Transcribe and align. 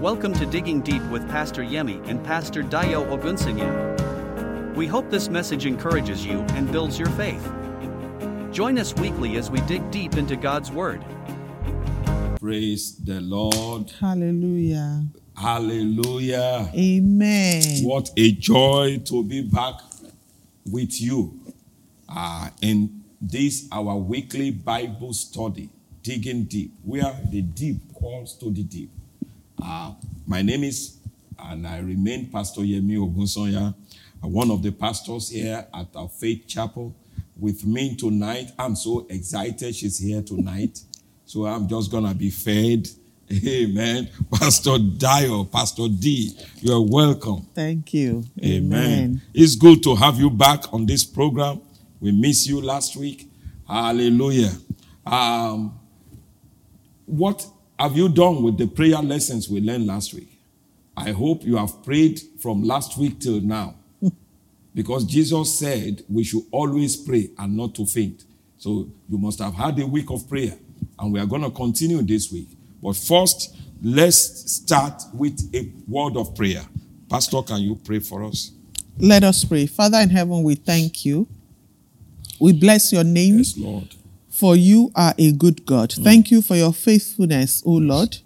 Welcome 0.00 0.32
to 0.34 0.46
Digging 0.46 0.80
Deep 0.82 1.02
with 1.10 1.28
Pastor 1.28 1.64
Yemi 1.64 2.06
and 2.06 2.24
Pastor 2.24 2.62
Dayo 2.62 3.04
Ogunsanya. 3.10 4.76
We 4.76 4.86
hope 4.86 5.10
this 5.10 5.28
message 5.28 5.66
encourages 5.66 6.24
you 6.24 6.42
and 6.50 6.70
builds 6.70 7.00
your 7.00 7.08
faith. 7.08 7.42
Join 8.52 8.78
us 8.78 8.94
weekly 8.94 9.36
as 9.38 9.50
we 9.50 9.60
dig 9.62 9.90
deep 9.90 10.14
into 10.14 10.36
God's 10.36 10.70
Word. 10.70 11.04
Praise 12.38 12.94
the 12.94 13.20
Lord. 13.20 13.90
Hallelujah. 13.98 15.02
Hallelujah. 15.36 16.70
Amen. 16.72 17.82
What 17.82 18.12
a 18.16 18.30
joy 18.30 19.02
to 19.06 19.24
be 19.24 19.42
back 19.42 19.80
with 20.70 21.00
you 21.00 21.40
uh, 22.08 22.50
in 22.62 23.02
this 23.20 23.66
our 23.72 23.96
weekly 23.96 24.52
Bible 24.52 25.12
study, 25.12 25.70
Digging 26.02 26.44
Deep, 26.44 26.74
where 26.84 27.20
the 27.32 27.42
deep 27.42 27.92
calls 27.92 28.34
to 28.34 28.52
the 28.52 28.62
deep. 28.62 28.92
Uh, 29.62 29.92
my 30.26 30.42
name 30.42 30.64
is, 30.64 30.98
and 31.38 31.66
I 31.66 31.78
remain 31.78 32.30
Pastor 32.30 32.60
Yemi 32.60 32.96
Ogunsanya, 32.96 33.74
uh, 34.22 34.28
one 34.28 34.50
of 34.50 34.62
the 34.62 34.70
pastors 34.70 35.30
here 35.30 35.66
at 35.74 35.88
our 35.94 36.08
Faith 36.08 36.46
Chapel. 36.46 36.94
With 37.38 37.64
me 37.64 37.94
tonight, 37.96 38.50
I'm 38.58 38.74
so 38.74 39.06
excited 39.08 39.74
she's 39.74 39.98
here 39.98 40.22
tonight. 40.22 40.80
So 41.24 41.46
I'm 41.46 41.68
just 41.68 41.90
gonna 41.90 42.14
be 42.14 42.30
fed. 42.30 42.88
Amen. 43.30 44.08
Pastor 44.32 44.78
Dayo, 44.78 45.50
Pastor 45.50 45.86
D, 45.88 46.36
you're 46.60 46.80
welcome. 46.80 47.46
Thank 47.54 47.92
you. 47.94 48.24
Amen. 48.42 49.20
It's 49.34 49.54
good 49.54 49.82
to 49.84 49.94
have 49.94 50.18
you 50.18 50.30
back 50.30 50.72
on 50.72 50.86
this 50.86 51.04
program. 51.04 51.60
We 52.00 52.12
missed 52.12 52.48
you 52.48 52.60
last 52.60 52.96
week. 52.96 53.30
Hallelujah. 53.68 54.52
Um, 55.06 55.78
what 57.04 57.46
have 57.78 57.96
you 57.96 58.08
done 58.08 58.42
with 58.42 58.58
the 58.58 58.66
prayer 58.66 59.00
lessons 59.00 59.48
we 59.48 59.60
learned 59.60 59.86
last 59.86 60.12
week? 60.12 60.38
I 60.96 61.12
hope 61.12 61.44
you 61.44 61.56
have 61.56 61.84
prayed 61.84 62.20
from 62.40 62.64
last 62.64 62.98
week 62.98 63.20
till 63.20 63.40
now. 63.40 63.76
because 64.74 65.04
Jesus 65.04 65.58
said 65.58 66.02
we 66.08 66.24
should 66.24 66.42
always 66.50 66.96
pray 66.96 67.30
and 67.38 67.56
not 67.56 67.74
to 67.76 67.86
faint. 67.86 68.24
So 68.58 68.88
you 69.08 69.18
must 69.18 69.38
have 69.38 69.54
had 69.54 69.78
a 69.78 69.86
week 69.86 70.10
of 70.10 70.28
prayer. 70.28 70.56
And 70.98 71.12
we 71.12 71.20
are 71.20 71.26
going 71.26 71.42
to 71.42 71.50
continue 71.50 72.02
this 72.02 72.32
week. 72.32 72.48
But 72.82 72.96
first, 72.96 73.56
let's 73.80 74.52
start 74.52 75.00
with 75.14 75.48
a 75.54 75.70
word 75.86 76.16
of 76.16 76.34
prayer. 76.34 76.62
Pastor, 77.08 77.42
can 77.42 77.60
you 77.60 77.76
pray 77.76 78.00
for 78.00 78.24
us? 78.24 78.50
Let 78.98 79.22
us 79.22 79.44
pray. 79.44 79.66
Father 79.66 79.98
in 79.98 80.10
heaven, 80.10 80.42
we 80.42 80.56
thank 80.56 81.04
you. 81.04 81.28
We 82.40 82.52
bless 82.52 82.92
your 82.92 83.04
name. 83.04 83.38
Yes, 83.38 83.56
Lord. 83.56 83.94
For 84.38 84.54
you 84.54 84.92
are 84.94 85.14
a 85.18 85.32
good 85.32 85.66
God. 85.66 85.90
Mm. 85.90 86.04
Thank 86.04 86.30
you 86.30 86.42
for 86.42 86.54
your 86.54 86.72
faithfulness, 86.72 87.60
O 87.66 87.72
Lord. 87.72 88.18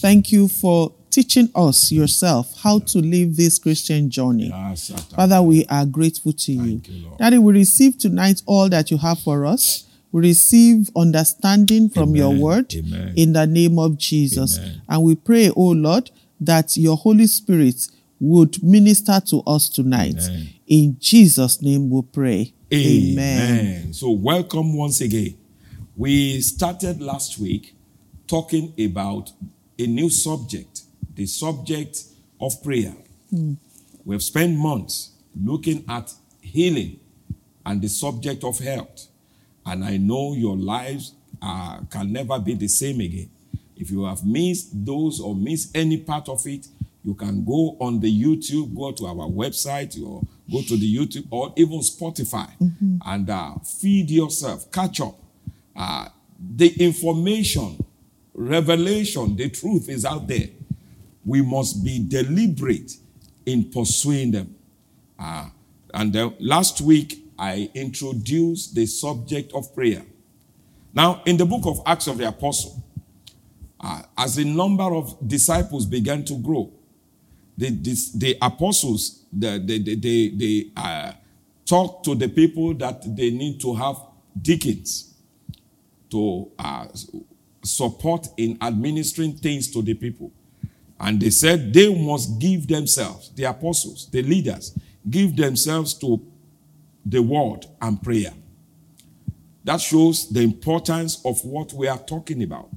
Thank 0.00 0.32
you 0.32 0.48
for 0.48 0.94
teaching 1.10 1.50
us 1.54 1.92
yourself 1.92 2.58
how 2.62 2.78
to 2.78 3.00
live 3.00 3.36
this 3.36 3.58
Christian 3.58 4.08
journey. 4.08 4.48
Yes, 4.48 4.90
Father, 5.14 5.42
we 5.42 5.66
are 5.66 5.84
grateful 5.84 6.32
to 6.32 6.52
you. 6.52 6.80
Thank 6.80 6.88
you. 6.88 7.16
Daddy, 7.18 7.36
we 7.36 7.52
receive 7.52 7.98
tonight 7.98 8.40
all 8.46 8.70
that 8.70 8.90
you 8.90 8.96
have 8.96 9.18
for 9.18 9.44
us. 9.44 9.84
We 10.10 10.22
receive 10.22 10.88
understanding 10.96 11.90
from 11.90 12.16
your 12.16 12.34
word 12.34 12.74
Amen. 12.74 13.12
in 13.14 13.34
the 13.34 13.46
name 13.46 13.78
of 13.78 13.98
Jesus. 13.98 14.58
Amen. 14.58 14.82
And 14.88 15.02
we 15.02 15.16
pray, 15.16 15.50
oh 15.54 15.72
Lord, 15.72 16.10
that 16.40 16.78
your 16.78 16.96
Holy 16.96 17.26
Spirit 17.26 17.88
would 18.20 18.62
minister 18.62 19.20
to 19.26 19.42
us 19.46 19.68
tonight. 19.68 20.16
Amen. 20.18 20.48
In 20.66 20.96
Jesus' 20.98 21.60
name 21.60 21.90
we 21.90 22.00
pray. 22.02 22.54
Amen. 22.72 23.92
So, 23.92 24.10
welcome 24.12 24.74
once 24.74 25.02
again. 25.02 25.36
We 25.98 26.40
started 26.42 27.02
last 27.02 27.40
week 27.40 27.74
talking 28.28 28.72
about 28.78 29.32
a 29.76 29.84
new 29.88 30.10
subject, 30.10 30.82
the 31.16 31.26
subject 31.26 32.04
of 32.40 32.62
prayer. 32.62 32.94
We've 34.04 34.22
spent 34.22 34.56
months 34.56 35.10
looking 35.34 35.84
at 35.88 36.14
healing 36.40 37.00
and 37.66 37.82
the 37.82 37.88
subject 37.88 38.44
of 38.44 38.60
health. 38.60 39.08
And 39.66 39.84
I 39.84 39.96
know 39.96 40.34
your 40.34 40.56
lives 40.56 41.14
uh, 41.42 41.80
can 41.90 42.12
never 42.12 42.38
be 42.38 42.54
the 42.54 42.68
same 42.68 43.00
again. 43.00 43.30
If 43.76 43.90
you 43.90 44.04
have 44.04 44.24
missed 44.24 44.68
those 44.86 45.18
or 45.20 45.34
missed 45.34 45.76
any 45.76 45.96
part 45.96 46.28
of 46.28 46.46
it, 46.46 46.68
you 47.04 47.14
can 47.14 47.44
go 47.44 47.76
on 47.80 47.98
the 47.98 48.22
YouTube, 48.24 48.72
go 48.76 48.92
to 48.92 49.06
our 49.06 49.28
website, 49.28 50.00
or 50.00 50.22
go 50.48 50.62
to 50.62 50.76
the 50.76 50.96
YouTube, 50.96 51.26
or 51.32 51.52
even 51.56 51.80
Spotify, 51.80 52.50
and 53.04 53.28
uh, 53.28 53.54
feed 53.80 54.10
yourself, 54.10 54.70
catch 54.70 55.00
up. 55.00 55.16
Uh, 55.78 56.08
the 56.56 56.68
information, 56.84 57.82
revelation, 58.34 59.36
the 59.36 59.48
truth 59.48 59.88
is 59.88 60.04
out 60.04 60.26
there. 60.26 60.48
We 61.24 61.40
must 61.40 61.84
be 61.84 62.04
deliberate 62.06 62.94
in 63.46 63.70
pursuing 63.70 64.32
them. 64.32 64.56
Uh, 65.18 65.50
and 65.94 66.34
last 66.40 66.80
week, 66.80 67.24
I 67.38 67.70
introduced 67.74 68.74
the 68.74 68.86
subject 68.86 69.52
of 69.54 69.72
prayer. 69.72 70.02
Now, 70.92 71.22
in 71.24 71.36
the 71.36 71.46
book 71.46 71.62
of 71.64 71.80
Acts 71.86 72.08
of 72.08 72.18
the 72.18 72.26
Apostle, 72.26 72.82
uh, 73.80 74.02
as 74.16 74.34
the 74.34 74.44
number 74.44 74.82
of 74.82 75.16
disciples 75.28 75.86
began 75.86 76.24
to 76.24 76.34
grow, 76.38 76.72
the, 77.56 77.70
this- 77.70 78.10
the 78.10 78.36
apostles, 78.42 79.24
the, 79.32 79.62
the, 79.64 79.78
the, 79.80 79.94
they, 79.94 80.28
they 80.30 80.70
uh, 80.76 81.12
talked 81.64 82.04
to 82.06 82.16
the 82.16 82.28
people 82.28 82.74
that 82.74 83.02
they 83.16 83.30
need 83.30 83.60
to 83.60 83.74
have 83.74 83.96
deacons 84.40 85.07
to 86.10 86.50
uh, 86.58 86.86
support 87.62 88.28
in 88.36 88.58
administering 88.60 89.34
things 89.34 89.70
to 89.72 89.82
the 89.82 89.94
people. 89.94 90.32
And 91.00 91.20
they 91.20 91.30
said 91.30 91.72
they 91.72 91.94
must 91.94 92.38
give 92.38 92.66
themselves, 92.66 93.30
the 93.30 93.44
apostles, 93.44 94.08
the 94.10 94.22
leaders, 94.22 94.76
give 95.08 95.36
themselves 95.36 95.94
to 95.94 96.20
the 97.06 97.22
word 97.22 97.66
and 97.80 98.02
prayer. 98.02 98.32
That 99.64 99.80
shows 99.80 100.28
the 100.28 100.40
importance 100.40 101.20
of 101.24 101.44
what 101.44 101.72
we 101.72 101.88
are 101.88 101.98
talking 101.98 102.42
about. 102.42 102.70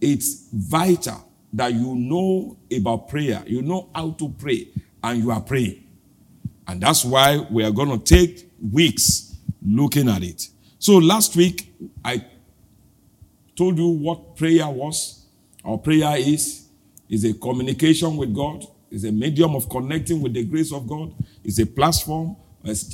It's 0.00 0.48
vital 0.52 1.28
that 1.52 1.72
you 1.72 1.94
know 1.94 2.56
about 2.76 3.08
prayer, 3.08 3.42
you 3.46 3.62
know 3.62 3.88
how 3.94 4.10
to 4.10 4.28
pray, 4.28 4.68
and 5.02 5.22
you 5.22 5.30
are 5.30 5.40
praying. 5.40 5.84
And 6.66 6.80
that's 6.80 7.04
why 7.04 7.46
we 7.50 7.64
are 7.64 7.70
going 7.70 7.98
to 7.98 7.98
take 7.98 8.50
weeks 8.72 9.36
looking 9.64 10.08
at 10.08 10.22
it. 10.22 10.48
So 10.78 10.96
last 10.98 11.36
week, 11.36 11.74
I 12.04 12.24
told 13.56 13.78
you 13.78 13.88
what 13.88 14.36
prayer 14.36 14.68
was, 14.68 15.26
or 15.62 15.78
prayer 15.78 16.16
is. 16.16 16.62
Is 17.08 17.24
a 17.24 17.34
communication 17.34 18.16
with 18.16 18.34
God, 18.34 18.66
is 18.90 19.04
a 19.04 19.12
medium 19.12 19.54
of 19.54 19.68
connecting 19.68 20.22
with 20.22 20.32
the 20.32 20.42
grace 20.44 20.72
of 20.72 20.88
God, 20.88 21.12
is 21.44 21.58
a 21.58 21.66
platform 21.66 22.34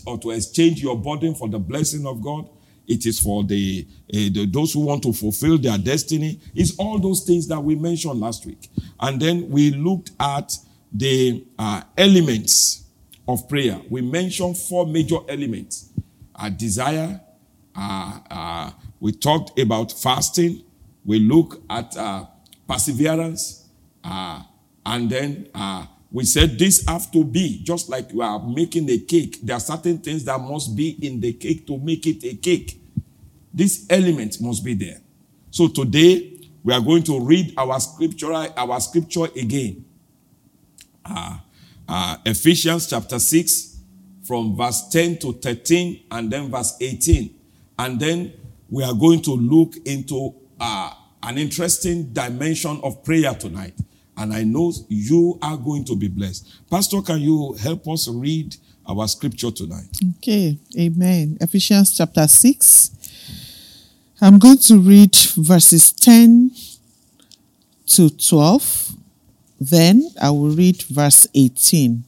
or 0.07 0.19
to 0.19 0.31
exchange 0.31 0.83
your 0.83 0.97
burden 0.97 1.35
for 1.35 1.49
the 1.49 1.59
blessing 1.59 2.07
of 2.07 2.21
God. 2.23 2.49
It 2.87 3.07
is 3.07 3.21
for 3.21 3.45
the, 3.45 3.87
eh, 4.13 4.31
the 4.33 4.47
those 4.47 4.73
who 4.73 4.81
want 4.81 5.05
to 5.05 5.13
fulfill 5.13 5.59
their 5.59 5.79
destiny. 5.79 6.41
It's 6.55 6.77
all 6.77 6.99
those 6.99 7.23
things 7.23 7.47
that 7.49 7.61
we 7.61 7.77
mentioned 7.77 8.19
last 8.19 8.45
week. 8.47 8.69
And 8.99 9.21
then 9.21 9.49
we 9.49 9.71
looked 9.71 10.11
at 10.19 10.57
the 10.93 11.45
uh, 11.57 11.83
elements 11.97 12.85
of 13.29 13.49
prayer. 13.49 13.81
We 13.89 14.01
mentioned 14.03 14.57
four 14.57 14.87
major 14.87 15.19
elements: 15.29 15.91
a 16.35 16.51
desire, 16.51 17.21
uh, 17.75 18.19
uh, 18.31 18.71
we 18.99 19.13
talked 19.13 19.59
about 19.59 19.93
fasting. 19.93 20.65
We 21.05 21.19
look 21.19 21.63
at 21.71 21.97
uh, 21.97 22.27
perseverance. 22.69 23.69
uh, 24.05 24.43
and 24.85 25.11
then 25.11 25.49
uh, 25.55 25.87
we 26.11 26.25
said 26.25 26.59
this 26.59 26.85
have 26.87 27.11
to 27.13 27.25
be 27.25 27.63
just 27.63 27.89
like 27.89 28.13
you 28.13 28.23
are 28.23 28.41
making 28.41 28.89
a 28.91 28.99
cake. 28.99 29.39
There 29.43 29.57
are 29.57 29.61
certain 29.61 29.99
things 29.99 30.25
that 30.25 30.41
must 30.41 30.75
be 30.75 30.97
in 31.01 31.21
the 31.21 31.33
cake 31.35 31.67
to 31.67 31.79
make 31.79 32.07
it 32.07 32.25
a 32.25 32.35
cake. 32.35 32.81
This 33.53 33.87
element 33.91 34.41
must 34.41 34.65
be 34.65 34.75
there. 34.75 35.01
So 35.51 35.69
today 35.69 36.39
we 36.63 36.73
are 36.73 36.81
going 36.81 37.03
to 37.05 37.21
read 37.21 37.55
our 37.57 37.79
scripture, 37.81 38.33
our 38.33 38.81
scripture 38.81 39.27
again. 39.37 39.85
Uh, 41.05 42.17
Ephesians 42.25 42.89
chapter 42.89 43.19
6 43.19 43.79
from 44.23 44.57
verse 44.57 44.89
10 44.89 45.19
to 45.19 45.33
13 45.33 46.05
and 46.11 46.31
then 46.31 46.51
verse 46.51 46.77
18. 46.81 47.35
And 47.81 47.99
then 47.99 48.35
we 48.69 48.85
are 48.85 48.93
going 48.93 49.23
to 49.23 49.31
look 49.31 49.75
into 49.87 50.35
uh, 50.61 50.93
an 51.23 51.39
interesting 51.39 52.13
dimension 52.13 52.79
of 52.85 53.03
prayer 53.03 53.33
tonight. 53.33 53.73
And 54.19 54.35
I 54.35 54.45
know 54.45 54.71
you 54.89 55.39
are 55.41 55.57
going 55.57 55.87
to 55.87 55.97
be 55.97 56.09
blessed. 56.09 56.69
Pastor, 56.71 57.01
can 57.01 57.21
you 57.21 57.55
help 57.55 57.89
us 57.89 58.07
read 58.07 58.55
our 58.87 59.09
scripture 59.09 59.51
tonight? 59.51 59.89
Okay, 60.19 60.59
amen. 60.79 61.39
Ephesians 61.41 61.97
chapter 61.97 62.29
6. 62.29 62.91
I'm 64.21 64.39
going 64.39 64.59
to 64.59 64.79
read 64.79 65.17
verses 65.39 65.91
10 65.91 66.51
to 67.87 68.11
12. 68.11 68.93
Then 69.59 70.07
I 70.21 70.29
will 70.29 70.51
read 70.51 70.83
verse 70.83 71.27
18. 71.35 72.05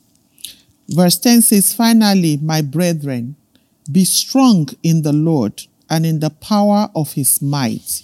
Verse 0.90 1.16
10 1.16 1.40
says, 1.40 1.72
Finally, 1.72 2.40
my 2.42 2.60
brethren, 2.60 3.36
be 3.92 4.04
strong 4.04 4.68
in 4.82 5.02
the 5.02 5.12
Lord 5.12 5.62
and 5.90 6.06
in 6.06 6.20
the 6.20 6.30
power 6.30 6.88
of 6.94 7.12
his 7.12 7.42
might. 7.42 8.02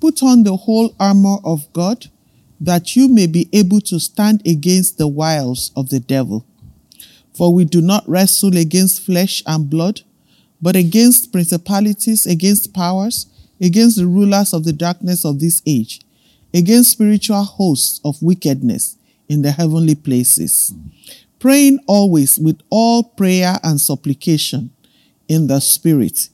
Put 0.00 0.22
on 0.22 0.42
the 0.42 0.56
whole 0.56 0.94
armor 0.98 1.36
of 1.44 1.72
God 1.72 2.08
that 2.60 2.96
you 2.96 3.08
may 3.08 3.26
be 3.26 3.48
able 3.52 3.80
to 3.82 4.00
stand 4.00 4.42
against 4.46 4.98
the 4.98 5.06
wiles 5.06 5.70
of 5.76 5.88
the 5.90 6.00
devil. 6.00 6.44
For 7.34 7.54
we 7.54 7.64
do 7.64 7.80
not 7.80 8.08
wrestle 8.08 8.56
against 8.56 9.02
flesh 9.02 9.42
and 9.46 9.70
blood, 9.70 10.02
but 10.60 10.76
against 10.76 11.32
principalities, 11.32 12.26
against 12.26 12.74
powers, 12.74 13.26
against 13.60 13.96
the 13.96 14.06
rulers 14.06 14.52
of 14.52 14.64
the 14.64 14.72
darkness 14.72 15.24
of 15.24 15.40
this 15.40 15.62
age, 15.66 16.00
against 16.52 16.90
spiritual 16.90 17.42
hosts 17.42 18.00
of 18.04 18.20
wickedness 18.20 18.96
in 19.28 19.42
the 19.42 19.52
heavenly 19.52 19.94
places. 19.94 20.74
Praying 21.38 21.78
always 21.86 22.38
with 22.38 22.60
all 22.70 23.02
prayer 23.02 23.58
and 23.62 23.80
supplication 23.80 24.71
in 25.32 25.46
the 25.46 25.60
Spirit, 25.60 26.28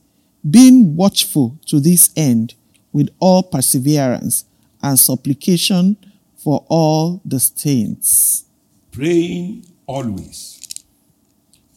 being 0.48 0.96
watchful 0.96 1.56
to 1.66 1.78
this 1.78 2.10
end 2.16 2.54
with 2.92 3.08
all 3.20 3.44
perseverance 3.44 4.44
and 4.82 4.98
supplication 4.98 5.96
for 6.36 6.64
all 6.68 7.20
the 7.24 7.38
saints. 7.38 8.44
Praying 8.90 9.64
always. 9.86 10.60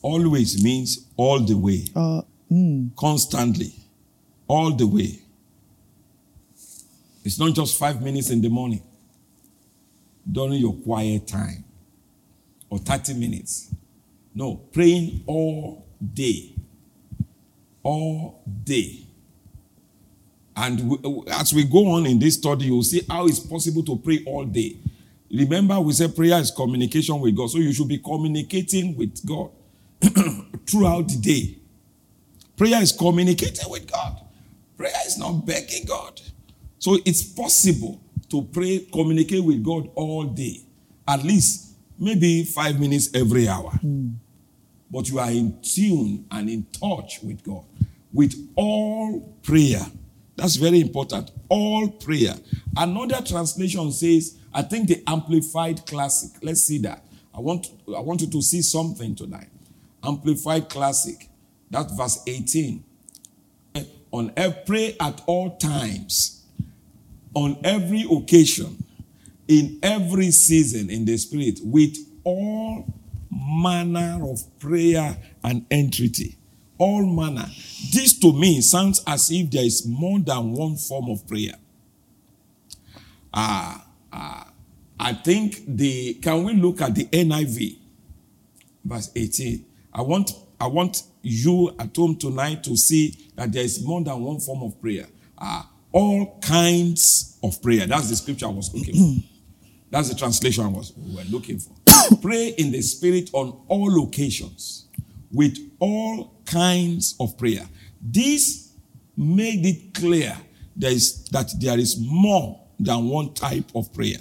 Always 0.01 0.63
means 0.63 1.05
all 1.15 1.39
the 1.41 1.53
way, 1.55 1.85
Uh, 1.95 2.23
mm, 2.51 2.89
constantly, 2.95 3.71
all 4.47 4.71
the 4.75 4.87
way. 4.87 5.19
It's 7.23 7.37
not 7.37 7.53
just 7.53 7.77
five 7.77 8.01
minutes 8.01 8.31
in 8.31 8.41
the 8.41 8.49
morning 8.49 8.81
during 10.31 10.53
your 10.59 10.73
quiet 10.73 11.27
time 11.27 11.63
or 12.67 12.79
30 12.79 13.13
minutes. 13.13 13.69
No, 14.33 14.55
praying 14.71 15.21
all 15.27 15.85
day. 16.15 16.55
All 17.83 18.43
day. 18.63 19.05
And 20.55 20.89
we, 20.89 21.23
as 21.31 21.53
we 21.53 21.63
go 21.63 21.87
on 21.91 22.05
in 22.05 22.19
this 22.19 22.35
study, 22.35 22.65
you'll 22.65 22.83
see 22.83 23.01
how 23.09 23.25
it's 23.27 23.39
possible 23.39 23.83
to 23.83 23.95
pray 23.97 24.23
all 24.25 24.45
day. 24.45 24.77
Remember, 25.33 25.79
we 25.79 25.93
said 25.93 26.15
prayer 26.15 26.39
is 26.39 26.51
communication 26.51 27.19
with 27.19 27.35
God. 27.35 27.49
So 27.49 27.57
you 27.57 27.73
should 27.73 27.87
be 27.87 27.99
communicating 27.99 28.95
with 28.97 29.25
God 29.25 29.49
throughout 30.69 31.07
the 31.07 31.17
day. 31.21 31.57
Prayer 32.57 32.81
is 32.81 32.91
communicating 32.91 33.69
with 33.69 33.89
God. 33.91 34.21
Prayer 34.77 34.93
is 35.05 35.17
not 35.17 35.45
begging 35.45 35.85
God. 35.87 36.19
So 36.79 36.97
it's 37.05 37.23
possible 37.23 38.01
to 38.29 38.43
pray, 38.43 38.85
communicate 38.91 39.43
with 39.43 39.63
God 39.63 39.89
all 39.95 40.25
day. 40.25 40.61
At 41.07 41.23
least 41.23 41.75
maybe 41.97 42.43
five 42.43 42.79
minutes 42.79 43.09
every 43.13 43.47
hour. 43.47 43.71
Hmm. 43.71 44.09
But 44.91 45.09
you 45.09 45.19
are 45.19 45.31
in 45.31 45.59
tune 45.61 46.25
and 46.29 46.49
in 46.49 46.65
touch 46.65 47.21
with 47.23 47.43
God. 47.43 47.63
With 48.13 48.51
all 48.55 49.37
prayer. 49.41 49.85
That's 50.35 50.57
very 50.57 50.81
important. 50.81 51.31
All 51.47 51.87
prayer. 51.87 52.35
Another 52.75 53.21
translation 53.25 53.91
says, 53.91 54.37
I 54.53 54.63
think 54.63 54.89
the 54.89 55.01
Amplified 55.07 55.85
Classic. 55.85 56.31
Let's 56.41 56.61
see 56.61 56.79
that. 56.79 57.05
I 57.33 57.39
want, 57.39 57.67
I 57.87 58.01
want 58.01 58.21
you 58.21 58.27
to 58.27 58.41
see 58.41 58.61
something 58.61 59.15
tonight. 59.15 59.47
Amplified 60.03 60.67
Classic. 60.69 61.29
That's 61.69 61.93
verse 61.93 62.21
18. 62.27 62.83
On 64.11 64.33
every, 64.35 64.63
pray 64.65 64.95
at 64.99 65.21
all 65.25 65.55
times, 65.55 66.43
on 67.33 67.57
every 67.63 68.05
occasion, 68.11 68.83
in 69.47 69.79
every 69.81 70.31
season 70.31 70.89
in 70.89 71.05
the 71.05 71.17
spirit, 71.17 71.59
with 71.63 71.95
all 72.25 72.93
manner 73.31 74.19
of 74.29 74.41
prayer 74.59 75.17
and 75.43 75.65
entreaty. 75.71 76.37
All 76.77 77.05
manner. 77.05 77.45
This 77.93 78.17
to 78.19 78.33
me 78.33 78.61
sounds 78.61 79.01
as 79.07 79.31
if 79.31 79.49
there 79.51 79.63
is 79.63 79.85
more 79.87 80.19
than 80.19 80.51
one 80.53 80.75
form 80.75 81.09
of 81.09 81.27
prayer. 81.27 81.53
Ah, 83.33 83.85
ah, 84.11 84.51
I 84.99 85.13
think 85.13 85.63
the 85.67 86.15
can 86.15 86.43
we 86.43 86.53
look 86.53 86.81
at 86.81 86.95
the 86.95 87.05
NIV, 87.05 87.77
verse 88.83 89.11
18. 89.15 89.65
I 89.93 90.01
want 90.01 90.31
I 90.59 90.67
want 90.67 91.03
you 91.21 91.73
at 91.79 91.95
home 91.95 92.15
tonight 92.17 92.63
to 92.65 92.75
see 92.75 93.15
that 93.35 93.51
there 93.51 93.63
is 93.63 93.83
more 93.83 94.03
than 94.03 94.19
one 94.21 94.39
form 94.39 94.63
of 94.63 94.79
prayer. 94.81 95.07
Ah, 95.37 95.69
all 95.91 96.39
kinds 96.41 97.37
of 97.43 97.61
prayer. 97.61 97.85
That's 97.87 98.09
the 98.09 98.15
scripture 98.15 98.47
I 98.47 98.49
was 98.49 98.73
looking 98.73 98.95
for. 98.95 99.27
That's 99.91 100.09
the 100.09 100.15
translation 100.15 100.63
I 100.63 100.69
was 100.69 100.93
we 100.95 101.15
were 101.15 101.23
looking 101.29 101.59
for. 101.59 101.73
Pray 102.19 102.49
in 102.57 102.71
the 102.71 102.81
spirit 102.81 103.29
on 103.33 103.61
all 103.67 104.03
occasions 104.03 104.87
with 105.31 105.57
all 105.79 106.33
kinds 106.45 107.15
of 107.19 107.37
prayer. 107.37 107.67
This 108.01 108.73
made 109.15 109.65
it 109.65 109.93
clear 109.93 110.35
there 110.75 110.91
is, 110.91 111.25
that 111.25 111.51
there 111.59 111.77
is 111.77 111.97
more 111.99 112.59
than 112.79 113.07
one 113.07 113.33
type 113.33 113.69
of 113.75 113.93
prayer. 113.93 114.17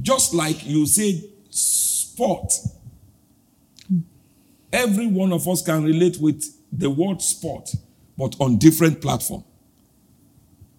Just 0.00 0.34
like 0.34 0.66
you 0.66 0.86
said, 0.86 1.22
sport. 1.50 2.52
Every 4.72 5.06
one 5.06 5.32
of 5.32 5.46
us 5.46 5.62
can 5.62 5.84
relate 5.84 6.18
with 6.18 6.44
the 6.72 6.90
word 6.90 7.22
sport, 7.22 7.70
but 8.18 8.34
on 8.40 8.58
different 8.58 9.00
platform. 9.00 9.44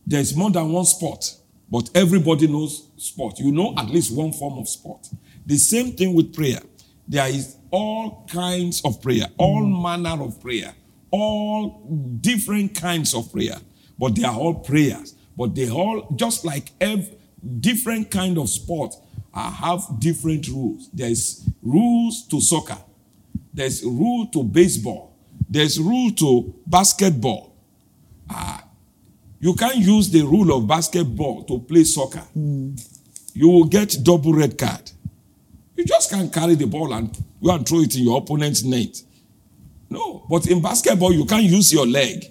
There 0.06 0.20
is 0.20 0.36
more 0.36 0.52
than 0.52 0.72
one 0.72 0.86
sport, 0.86 1.34
but 1.70 1.90
everybody 1.96 2.48
knows 2.48 2.90
sport. 2.98 3.40
You 3.40 3.52
know 3.52 3.74
at 3.78 3.90
least 3.90 4.16
one 4.16 4.34
form 4.34 4.58
of 4.58 4.68
sport. 4.68 5.08
The 5.46 5.58
same 5.58 5.92
thing 5.94 6.14
with 6.14 6.34
prayer. 6.34 6.62
There 7.08 7.28
is 7.28 7.58
all 7.72 8.26
kinds 8.32 8.82
of 8.84 9.02
prayer, 9.02 9.28
all 9.38 9.66
manner 9.66 10.24
of 10.24 10.42
prayer, 10.42 10.74
all 11.12 12.18
different 12.22 12.74
kinds 12.74 13.14
of 13.14 13.32
prayer, 13.32 13.58
but 14.00 14.16
they 14.16 14.24
are 14.24 14.36
all 14.36 14.56
prayers. 14.56 15.14
But 15.38 15.54
they 15.54 15.70
all, 15.70 16.08
just 16.16 16.46
like 16.46 16.72
every 16.80 17.18
different 17.60 18.10
kind 18.10 18.38
of 18.38 18.50
sport, 18.50 18.96
uh, 19.34 19.52
have 19.52 20.00
different 20.00 20.48
rules. 20.48 20.90
There's 20.94 21.48
rules 21.62 22.26
to 22.28 22.40
soccer. 22.40 22.78
There's 23.54 23.84
rule 23.84 24.28
to 24.28 24.44
baseball. 24.44 25.14
There's 25.50 25.80
rule 25.80 26.12
to 26.12 26.56
basketball. 26.66 27.56
Ah, 28.30 28.64
you 29.40 29.54
can't 29.54 29.78
use 29.78 30.10
the 30.10 30.22
rule 30.24 30.58
of 30.58 30.68
basketball 30.68 31.44
to 31.44 31.60
play 31.60 31.84
soccer. 31.84 32.24
You 32.34 33.50
will 33.50 33.66
get 33.66 33.98
double 34.02 34.34
red 34.34 34.58
card. 34.58 34.92
You 35.76 35.86
just 35.86 36.10
can't 36.10 36.32
carry 36.34 36.56
the 36.56 36.68
ball 36.68 36.94
and 36.94 37.16
go 37.44 37.52
and 37.52 37.68
throw 37.68 37.82
it 37.82 37.96
in 37.96 38.04
your 38.04 38.18
opponent's 38.20 38.64
net. 38.64 39.02
No, 39.90 40.26
but 40.30 40.48
in 40.48 40.62
basketball, 40.62 41.14
you 41.14 41.26
can't 41.26 41.44
use 41.44 41.72
your 41.72 41.86
leg 41.86 42.26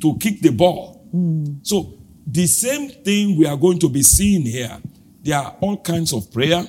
to 0.00 0.16
kick 0.18 0.40
the 0.40 0.50
ball. 0.50 1.06
So, 1.62 1.94
the 2.26 2.46
same 2.46 2.90
thing 2.90 3.36
we 3.38 3.46
are 3.46 3.56
going 3.56 3.78
to 3.78 3.88
be 3.88 4.02
seeing 4.02 4.42
here. 4.42 4.76
There 5.22 5.36
are 5.38 5.56
all 5.60 5.78
kinds 5.78 6.12
of 6.12 6.30
prayer 6.32 6.64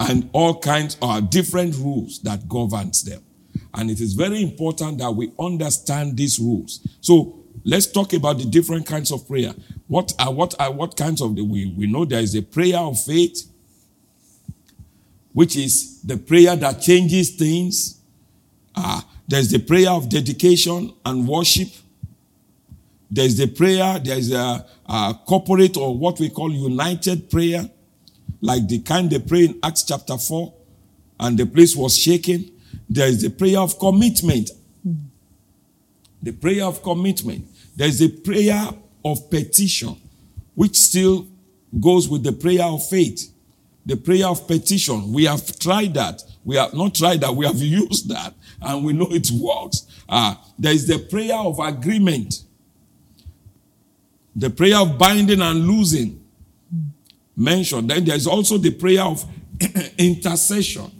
and 0.00 0.28
all 0.32 0.58
kinds 0.58 0.96
of 1.00 1.30
different 1.30 1.76
rules 1.76 2.20
that 2.20 2.48
governs 2.48 3.02
them. 3.02 3.22
And 3.74 3.90
it 3.90 4.00
is 4.00 4.14
very 4.14 4.42
important 4.42 4.98
that 4.98 5.10
we 5.10 5.32
understand 5.38 6.16
these 6.16 6.38
rules. 6.38 6.86
So 7.00 7.44
let's 7.64 7.86
talk 7.86 8.12
about 8.12 8.38
the 8.38 8.44
different 8.44 8.86
kinds 8.86 9.10
of 9.10 9.26
prayer. 9.26 9.52
What 9.86 10.12
are 10.18 10.32
what 10.32 10.54
are 10.60 10.72
what 10.72 10.96
kinds 10.96 11.20
of 11.22 11.36
the 11.36 11.42
we, 11.42 11.72
we 11.76 11.86
know 11.86 12.04
there 12.04 12.20
is 12.20 12.34
a 12.34 12.42
prayer 12.42 12.78
of 12.78 13.00
faith, 13.00 13.50
which 15.38 15.54
is 15.54 16.02
the 16.02 16.16
prayer 16.16 16.56
that 16.56 16.80
changes 16.80 17.30
things. 17.30 18.00
Ah, 18.74 19.06
there's 19.28 19.48
the 19.48 19.60
prayer 19.60 19.90
of 19.90 20.08
dedication 20.08 20.92
and 21.06 21.28
worship. 21.28 21.68
There's 23.08 23.36
the 23.36 23.46
prayer, 23.46 24.00
there's 24.00 24.32
a, 24.32 24.66
a 24.88 25.14
corporate 25.24 25.76
or 25.76 25.96
what 25.96 26.18
we 26.18 26.28
call 26.28 26.50
united 26.50 27.30
prayer, 27.30 27.70
like 28.40 28.66
the 28.66 28.80
kind 28.80 29.08
they 29.08 29.20
pray 29.20 29.44
in 29.44 29.60
Acts 29.62 29.84
chapter 29.84 30.18
4, 30.18 30.52
and 31.20 31.38
the 31.38 31.46
place 31.46 31.76
was 31.76 31.96
shaken. 31.96 32.50
There 32.90 33.06
is 33.06 33.22
the 33.22 33.30
prayer 33.30 33.60
of 33.60 33.78
commitment. 33.78 34.50
The 36.20 36.32
prayer 36.32 36.64
of 36.64 36.82
commitment. 36.82 37.46
There's 37.76 38.00
the 38.00 38.08
prayer 38.08 38.70
of 39.04 39.30
petition, 39.30 40.00
which 40.56 40.76
still 40.76 41.28
goes 41.78 42.08
with 42.08 42.24
the 42.24 42.32
prayer 42.32 42.64
of 42.64 42.84
faith. 42.88 43.32
The 43.88 43.96
prayer 43.96 44.26
of 44.26 44.46
petition. 44.46 45.14
We 45.14 45.24
have 45.24 45.58
tried 45.58 45.94
that. 45.94 46.22
We 46.44 46.56
have 46.56 46.74
not 46.74 46.94
tried 46.94 47.22
that. 47.22 47.34
We 47.34 47.46
have 47.46 47.56
used 47.56 48.10
that, 48.10 48.34
and 48.60 48.84
we 48.84 48.92
know 48.92 49.08
it 49.10 49.30
works. 49.32 49.86
Uh, 50.06 50.34
there 50.58 50.72
is 50.72 50.86
the 50.86 50.98
prayer 50.98 51.36
of 51.36 51.58
agreement. 51.58 52.44
The 54.36 54.50
prayer 54.50 54.76
of 54.76 54.98
binding 54.98 55.40
and 55.40 55.66
loosing 55.66 56.22
mentioned. 57.34 57.88
Then 57.88 58.04
there's 58.04 58.26
also 58.26 58.58
the 58.58 58.72
prayer 58.72 59.02
of 59.02 59.24
intercession. 59.98 60.92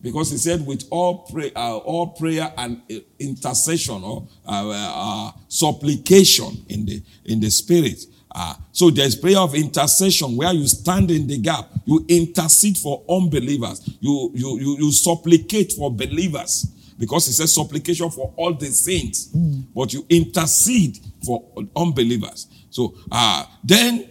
Because 0.00 0.30
he 0.30 0.36
said, 0.36 0.64
with 0.64 0.84
all, 0.90 1.26
pray, 1.32 1.50
uh, 1.56 1.78
all 1.78 2.06
prayer 2.10 2.52
and 2.56 2.80
uh, 2.88 2.94
intercession 3.18 4.04
or 4.04 4.28
uh, 4.46 4.70
uh, 4.72 5.32
supplication 5.48 6.64
in 6.68 6.86
the, 6.86 7.02
in 7.24 7.40
the 7.40 7.50
spirit. 7.50 8.04
Uh, 8.38 8.54
so 8.70 8.90
there's 8.90 9.16
prayer 9.16 9.38
of 9.38 9.54
intercession 9.54 10.36
where 10.36 10.52
you 10.52 10.68
stand 10.68 11.10
in 11.10 11.26
the 11.26 11.38
gap. 11.38 11.70
You 11.86 12.04
intercede 12.06 12.76
for 12.76 13.02
unbelievers. 13.08 13.88
You, 13.98 14.30
you, 14.34 14.58
you, 14.58 14.76
you 14.76 14.92
supplicate 14.92 15.72
for 15.72 15.90
believers. 15.90 16.66
Because 16.98 17.28
it 17.28 17.32
says 17.32 17.54
supplication 17.54 18.10
for 18.10 18.34
all 18.36 18.52
the 18.52 18.66
saints. 18.66 19.26
But 19.74 19.94
you 19.94 20.04
intercede 20.10 20.98
for 21.24 21.44
unbelievers. 21.74 22.46
So 22.68 22.94
uh, 23.10 23.46
then 23.64 24.10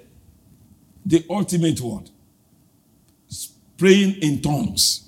the 1.06 1.24
ultimate 1.30 1.80
word 1.80 2.10
praying 3.78 4.16
in 4.24 4.42
tongues. 4.42 5.08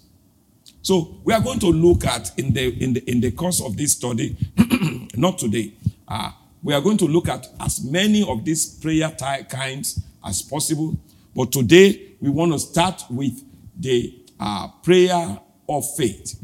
So 0.84 1.18
we 1.24 1.34
are 1.34 1.42
going 1.42 1.60
to 1.60 1.68
look 1.68 2.06
at 2.06 2.38
in 2.38 2.54
the 2.54 2.84
in 2.84 2.94
the 2.94 3.12
in 3.12 3.20
the 3.20 3.32
course 3.32 3.62
of 3.62 3.76
this 3.76 3.94
study, 3.94 4.38
not 5.16 5.40
today. 5.40 5.74
Uh, 6.08 6.32
we 6.68 6.74
are 6.74 6.82
going 6.82 6.98
to 6.98 7.06
look 7.06 7.30
at 7.30 7.48
as 7.62 7.82
many 7.82 8.30
of 8.30 8.44
these 8.44 8.66
prayer 8.66 9.10
kinds 9.50 10.02
as 10.26 10.42
possible. 10.42 10.98
But 11.34 11.54
today 11.54 12.12
we 12.20 12.30
want 12.30 12.52
to 12.52 12.60
start 12.60 13.06
with 13.10 13.42
the 13.80 14.14
uh, 14.38 14.68
prayer 14.84 15.40
of 15.70 15.96
faith. 15.96 16.38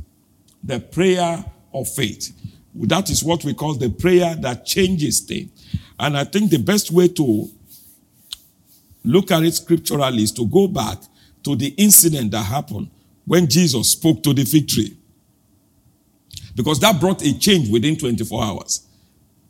The 0.64 0.80
prayer 0.80 1.44
of 1.74 1.90
faith. 1.90 2.32
That 2.74 3.10
is 3.10 3.22
what 3.22 3.44
we 3.44 3.54
call 3.54 3.74
the 3.74 3.90
prayer 3.90 4.34
that 4.36 4.66
changes 4.66 5.20
things. 5.20 5.52
And 6.00 6.16
I 6.16 6.24
think 6.24 6.52
the 6.52 6.60
best 6.60 6.90
way 6.90 7.10
to 7.10 7.50
look 9.04 9.30
at 9.30 9.44
it 9.44 9.56
scripturally 9.56 10.24
is 10.24 10.32
to 10.32 10.48
go 10.48 10.70
back 10.70 11.00
to 11.44 11.58
the 11.58 11.76
incident 11.76 12.32
that 12.32 12.44
happened 12.44 12.90
when 13.26 13.50
Jesus 13.50 13.92
spoke 13.92 14.24
to 14.24 14.34
the 14.34 14.46
fig 14.46 14.70
tree. 14.70 14.96
Because 16.56 16.80
that 16.80 17.02
brought 17.02 17.22
a 17.26 17.38
change 17.38 17.70
within 17.70 17.98
24 17.98 18.42
hours, 18.42 18.88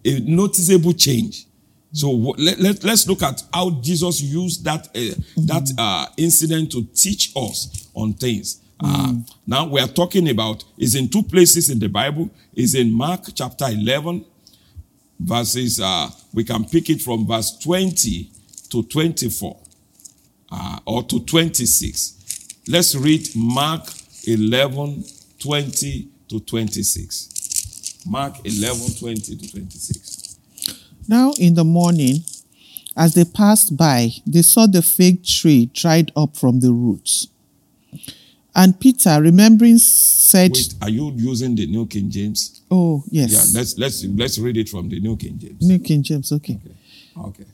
a 0.05 0.19
noticeable 0.21 0.93
change. 0.93 1.45
So 1.91 2.09
let, 2.11 2.59
let, 2.59 2.83
us 2.85 3.07
look 3.07 3.21
at 3.21 3.43
how 3.53 3.69
Jesus 3.69 4.19
used 4.21 4.63
that, 4.65 4.87
uh, 4.87 4.91
mm-hmm. 4.99 5.45
that 5.45 5.71
uh, 5.77 6.07
incident 6.17 6.71
to 6.71 6.83
teach 6.95 7.31
us 7.35 7.87
on 7.93 8.13
things. 8.13 8.61
Uh, 8.79 9.07
mm. 9.09 9.31
now 9.45 9.67
we 9.67 9.79
are 9.79 9.87
talking 9.87 10.27
about 10.29 10.63
is 10.77 10.95
in 10.95 11.07
two 11.07 11.21
places 11.21 11.69
in 11.69 11.77
the 11.79 11.87
Bible. 11.87 12.29
Is 12.55 12.73
in 12.73 12.91
Mark 12.91 13.25
chapter 13.35 13.65
11, 13.65 14.25
verses, 15.19 15.79
uh, 15.79 16.09
we 16.33 16.43
can 16.43 16.65
pick 16.65 16.89
it 16.89 17.01
from 17.01 17.27
verse 17.27 17.57
20 17.59 18.29
to 18.69 18.83
24 18.83 19.57
uh, 20.51 20.79
or 20.85 21.03
to 21.03 21.19
26. 21.19 22.61
Let's 22.67 22.95
read 22.95 23.27
Mark 23.35 23.87
11, 24.27 25.03
20 25.39 26.07
to 26.29 26.39
26. 26.39 27.29
Mark 28.05 28.35
11, 28.43 28.95
20 28.99 29.37
to 29.37 29.51
26. 29.51 30.37
Now 31.07 31.33
in 31.39 31.53
the 31.55 31.63
morning, 31.63 32.23
as 32.95 33.13
they 33.13 33.25
passed 33.25 33.75
by, 33.75 34.09
they 34.25 34.41
saw 34.41 34.67
the 34.67 34.81
fig 34.81 35.25
tree 35.25 35.67
dried 35.73 36.11
up 36.15 36.37
from 36.37 36.59
the 36.59 36.71
roots. 36.71 37.27
And 38.55 38.79
Peter, 38.79 39.19
remembering, 39.19 39.79
said, 39.79 40.51
Wait, 40.51 40.75
are 40.81 40.89
you 40.89 41.11
using 41.15 41.55
the 41.55 41.65
New 41.65 41.87
King 41.87 42.09
James? 42.11 42.61
Oh, 42.69 43.03
yes. 43.09 43.31
Yeah, 43.31 43.59
let's 43.59 43.77
let's 43.79 44.03
let's 44.05 44.37
read 44.37 44.57
it 44.57 44.69
from 44.69 44.89
the 44.89 44.99
New 44.99 45.17
King 45.17 45.39
James. 45.39 45.61
New 45.61 45.79
King 45.79 46.03
James, 46.03 46.31
okay. 46.31 46.59
Okay. 47.17 47.45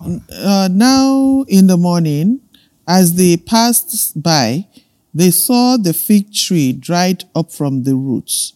okay. 0.00 0.20
Uh, 0.32 0.68
now 0.72 1.44
in 1.48 1.66
the 1.66 1.76
morning, 1.76 2.40
as 2.86 3.14
they 3.14 3.36
passed 3.36 4.22
by, 4.22 4.66
they 5.12 5.30
saw 5.30 5.76
the 5.76 5.92
fig 5.92 6.32
tree 6.32 6.72
dried 6.72 7.24
up 7.34 7.52
from 7.52 7.82
the 7.82 7.94
roots. 7.94 8.54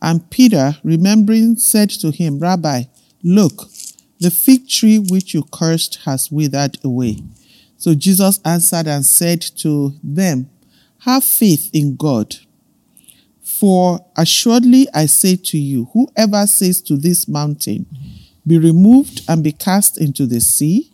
And 0.00 0.28
Peter, 0.30 0.76
remembering, 0.82 1.56
said 1.56 1.90
to 1.90 2.10
him, 2.10 2.38
Rabbi, 2.38 2.84
look, 3.22 3.68
the 4.20 4.30
fig 4.30 4.68
tree 4.68 4.98
which 4.98 5.34
you 5.34 5.44
cursed 5.52 6.00
has 6.04 6.30
withered 6.30 6.78
away. 6.84 7.18
So 7.76 7.94
Jesus 7.94 8.40
answered 8.44 8.88
and 8.88 9.04
said 9.04 9.40
to 9.58 9.94
them, 10.02 10.50
have 11.00 11.24
faith 11.24 11.70
in 11.72 11.96
God. 11.96 12.36
For 13.40 14.04
assuredly 14.16 14.88
I 14.92 15.06
say 15.06 15.36
to 15.36 15.58
you, 15.58 15.88
whoever 15.92 16.46
says 16.46 16.82
to 16.82 16.96
this 16.96 17.28
mountain, 17.28 17.86
Be 18.46 18.58
removed 18.58 19.22
and 19.28 19.42
be 19.42 19.52
cast 19.52 19.98
into 19.98 20.26
the 20.26 20.40
sea, 20.40 20.90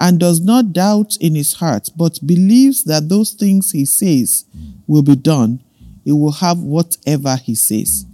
and 0.00 0.20
does 0.20 0.40
not 0.40 0.72
doubt 0.72 1.16
in 1.20 1.34
his 1.34 1.54
heart, 1.54 1.88
but 1.96 2.24
believes 2.24 2.84
that 2.84 3.08
those 3.08 3.32
things 3.32 3.72
he 3.72 3.84
says 3.84 4.44
will 4.86 5.02
be 5.02 5.16
done, 5.16 5.62
he 6.04 6.12
will 6.12 6.32
have 6.32 6.58
whatever 6.58 7.36
he 7.36 7.54
says. 7.54 8.06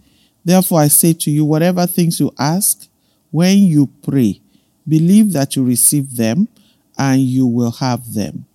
Therefore 0.44 0.80
I 0.80 0.88
say 0.88 1.12
to 1.14 1.30
you, 1.30 1.44
whatever 1.44 1.86
things 1.86 2.20
you 2.20 2.32
ask, 2.38 2.88
when 3.30 3.58
you 3.58 3.88
pray, 4.02 4.40
believe 4.86 5.32
that 5.32 5.56
you 5.56 5.64
receive 5.64 6.16
them, 6.16 6.48
and 6.96 7.20
you 7.20 7.46
will 7.46 7.72
have 7.72 8.14
them. 8.14 8.46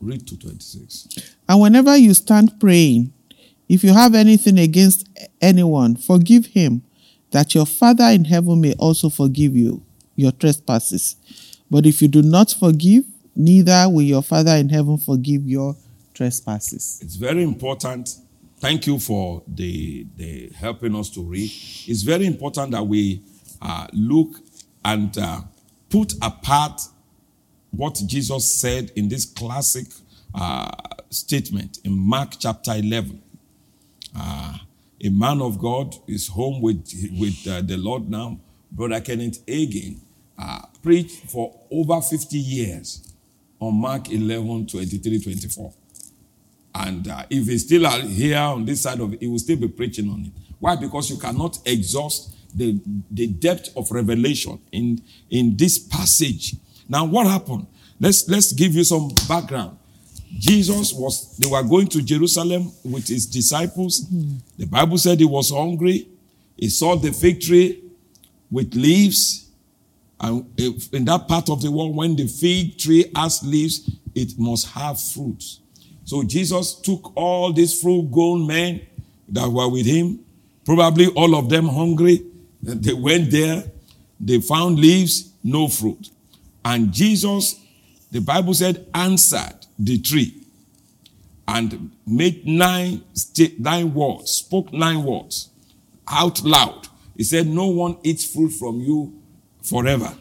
Read 0.00 0.26
to 0.26 0.36
26. 0.36 1.36
And 1.48 1.60
whenever 1.60 1.96
you 1.96 2.12
stand 2.14 2.58
praying, 2.58 3.12
if 3.68 3.84
you 3.84 3.92
have 3.92 4.14
anything 4.14 4.58
against 4.58 5.08
anyone, 5.40 5.96
forgive 5.96 6.46
him, 6.46 6.82
that 7.30 7.54
your 7.54 7.66
Father 7.66 8.04
in 8.04 8.24
heaven 8.24 8.60
may 8.60 8.74
also 8.74 9.08
forgive 9.08 9.56
you 9.56 9.82
your 10.16 10.32
trespasses. 10.32 11.16
But 11.70 11.86
if 11.86 12.02
you 12.02 12.08
do 12.08 12.22
not 12.22 12.50
forgive, 12.52 13.04
neither 13.34 13.86
will 13.88 14.02
your 14.02 14.22
Father 14.22 14.52
in 14.52 14.68
heaven 14.68 14.98
forgive 14.98 15.46
your 15.46 15.76
trespasses. 16.12 17.00
It's 17.02 17.16
very 17.16 17.42
important. 17.42 18.16
Thank 18.64 18.86
you 18.86 18.98
for 18.98 19.42
the, 19.46 20.06
the 20.16 20.50
helping 20.56 20.96
us 20.96 21.10
to 21.10 21.22
read. 21.22 21.52
It's 21.86 22.00
very 22.00 22.24
important 22.24 22.70
that 22.70 22.82
we 22.82 23.22
uh, 23.60 23.88
look 23.92 24.36
and 24.82 25.14
uh, 25.18 25.42
put 25.90 26.14
apart 26.22 26.80
what 27.72 28.00
Jesus 28.06 28.54
said 28.54 28.90
in 28.96 29.10
this 29.10 29.26
classic 29.26 29.84
uh, 30.34 30.70
statement 31.10 31.80
in 31.84 31.92
Mark 31.92 32.36
chapter 32.38 32.72
11. 32.72 33.22
Uh, 34.18 34.56
a 34.98 35.10
man 35.10 35.42
of 35.42 35.58
God 35.58 35.94
is 36.08 36.28
home 36.28 36.62
with, 36.62 36.90
with 37.20 37.46
uh, 37.46 37.60
the 37.60 37.76
Lord 37.76 38.08
now. 38.08 38.40
Brother 38.72 39.02
Kenneth 39.02 39.44
Hagin 39.44 39.98
uh, 40.38 40.62
preached 40.82 41.30
for 41.30 41.54
over 41.70 42.00
50 42.00 42.38
years 42.38 43.12
on 43.60 43.74
Mark 43.74 44.10
11, 44.10 44.68
23, 44.68 45.20
24. 45.20 45.74
And 46.74 47.06
uh, 47.06 47.24
if 47.30 47.46
he's 47.46 47.64
still 47.64 47.88
here 48.02 48.38
on 48.38 48.64
this 48.64 48.82
side 48.82 49.00
of 49.00 49.12
it, 49.12 49.20
he 49.20 49.28
will 49.28 49.38
still 49.38 49.56
be 49.56 49.68
preaching 49.68 50.10
on 50.10 50.24
it. 50.26 50.32
Why? 50.58 50.76
Because 50.76 51.10
you 51.10 51.18
cannot 51.18 51.58
exhaust 51.64 52.34
the, 52.54 52.80
the 53.10 53.26
depth 53.28 53.76
of 53.76 53.90
revelation 53.90 54.58
in, 54.72 55.00
in 55.30 55.56
this 55.56 55.78
passage. 55.78 56.56
Now, 56.88 57.04
what 57.04 57.26
happened? 57.26 57.66
Let's, 58.00 58.28
let's 58.28 58.52
give 58.52 58.74
you 58.74 58.84
some 58.84 59.10
background. 59.28 59.78
Jesus 60.36 60.92
was, 60.92 61.36
they 61.36 61.48
were 61.48 61.62
going 61.62 61.86
to 61.88 62.02
Jerusalem 62.02 62.72
with 62.84 63.06
his 63.06 63.26
disciples. 63.26 64.04
Mm. 64.06 64.38
The 64.58 64.66
Bible 64.66 64.98
said 64.98 65.20
he 65.20 65.24
was 65.24 65.50
hungry. 65.50 66.08
He 66.56 66.68
saw 66.68 66.96
the 66.96 67.12
fig 67.12 67.40
tree 67.40 67.82
with 68.50 68.74
leaves. 68.74 69.48
And 70.20 70.46
in 70.92 71.04
that 71.04 71.26
part 71.28 71.50
of 71.50 71.62
the 71.62 71.70
world, 71.70 71.94
when 71.94 72.16
the 72.16 72.26
fig 72.26 72.78
tree 72.78 73.10
has 73.14 73.42
leaves, 73.44 73.90
it 74.14 74.38
must 74.38 74.68
have 74.70 75.00
fruit. 75.00 75.58
So 76.04 76.22
Jesus 76.22 76.74
took 76.74 77.12
all 77.16 77.52
these 77.52 77.80
fruit 77.80 78.10
grown 78.10 78.46
men 78.46 78.80
that 79.28 79.48
were 79.48 79.68
with 79.68 79.86
him, 79.86 80.20
probably 80.64 81.08
all 81.08 81.34
of 81.34 81.48
them 81.48 81.66
hungry. 81.66 82.24
They 82.62 82.94
went 82.94 83.30
there, 83.30 83.64
they 84.20 84.40
found 84.40 84.78
leaves, 84.78 85.32
no 85.42 85.68
fruit. 85.68 86.10
And 86.64 86.92
Jesus, 86.92 87.60
the 88.10 88.20
Bible 88.20 88.54
said, 88.54 88.86
answered 88.94 89.66
the 89.78 89.98
tree 89.98 90.34
and 91.46 91.90
made 92.06 92.46
nine, 92.46 93.02
nine 93.58 93.92
words, 93.92 94.30
spoke 94.30 94.72
nine 94.72 95.02
words 95.02 95.50
out 96.08 96.42
loud. 96.44 96.88
He 97.16 97.24
said, 97.24 97.46
No 97.46 97.66
one 97.66 97.98
eats 98.02 98.24
fruit 98.24 98.50
from 98.50 98.80
you 98.80 99.20
forever. 99.62 100.12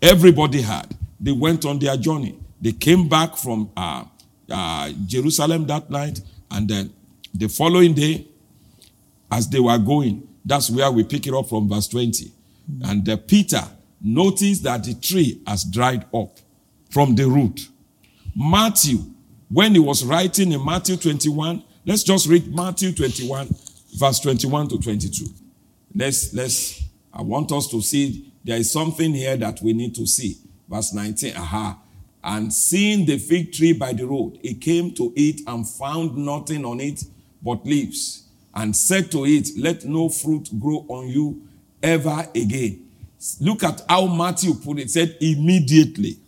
Everybody 0.00 0.62
had. 0.62 0.96
They 1.20 1.32
went 1.32 1.64
on 1.64 1.78
their 1.78 1.96
journey. 1.96 2.38
They 2.60 2.72
came 2.72 3.08
back 3.08 3.36
from 3.36 3.70
uh, 3.76 4.04
uh, 4.50 4.92
Jerusalem 5.06 5.66
that 5.66 5.90
night, 5.90 6.20
and 6.50 6.68
then 6.68 6.92
the 7.34 7.48
following 7.48 7.94
day, 7.94 8.26
as 9.30 9.48
they 9.48 9.60
were 9.60 9.78
going, 9.78 10.28
that's 10.44 10.70
where 10.70 10.90
we 10.90 11.04
pick 11.04 11.26
it 11.26 11.34
up 11.34 11.48
from 11.48 11.68
verse 11.68 11.88
20. 11.88 12.30
And 12.84 13.26
Peter 13.26 13.62
noticed 14.00 14.62
that 14.64 14.84
the 14.84 14.94
tree 14.94 15.40
has 15.46 15.64
dried 15.64 16.04
up 16.14 16.38
from 16.90 17.14
the 17.14 17.24
root. 17.26 17.68
Matthew, 18.36 18.98
when 19.50 19.72
he 19.72 19.78
was 19.78 20.04
writing 20.04 20.52
in 20.52 20.64
Matthew 20.64 20.96
21, 20.96 21.62
let's 21.86 22.02
just 22.02 22.26
read 22.26 22.54
Matthew 22.54 22.92
21, 22.92 23.48
verse 23.96 24.20
21 24.20 24.68
to 24.68 24.78
22. 24.78 25.26
Let's, 25.94 26.34
let's, 26.34 26.82
I 27.12 27.22
want 27.22 27.52
us 27.52 27.68
to 27.68 27.80
see 27.80 28.32
there 28.44 28.56
is 28.56 28.72
something 28.72 29.12
here 29.12 29.36
that 29.36 29.60
we 29.62 29.72
need 29.72 29.94
to 29.94 30.06
see. 30.06 30.36
Verse 30.68 30.92
19, 30.92 31.36
aha. 31.36 31.78
And 32.24 32.52
seeing 32.52 33.04
the 33.04 33.18
fig 33.18 33.52
tree 33.52 33.72
by 33.72 33.92
the 33.92 34.06
road, 34.06 34.38
he 34.42 34.54
came 34.54 34.92
to 34.94 35.12
it 35.16 35.40
and 35.46 35.68
found 35.68 36.16
nothing 36.16 36.64
on 36.64 36.80
it 36.80 37.04
but 37.42 37.66
leaves, 37.66 38.28
and 38.54 38.76
said 38.76 39.10
to 39.10 39.24
it, 39.24 39.48
Let 39.56 39.84
no 39.84 40.08
fruit 40.08 40.48
grow 40.60 40.84
on 40.88 41.08
you 41.08 41.42
ever 41.82 42.28
again. 42.34 42.88
Look 43.40 43.64
at 43.64 43.82
how 43.88 44.06
Matthew 44.06 44.54
put 44.54 44.78
it. 44.78 44.90
Said 44.90 45.16
immediately. 45.20 46.18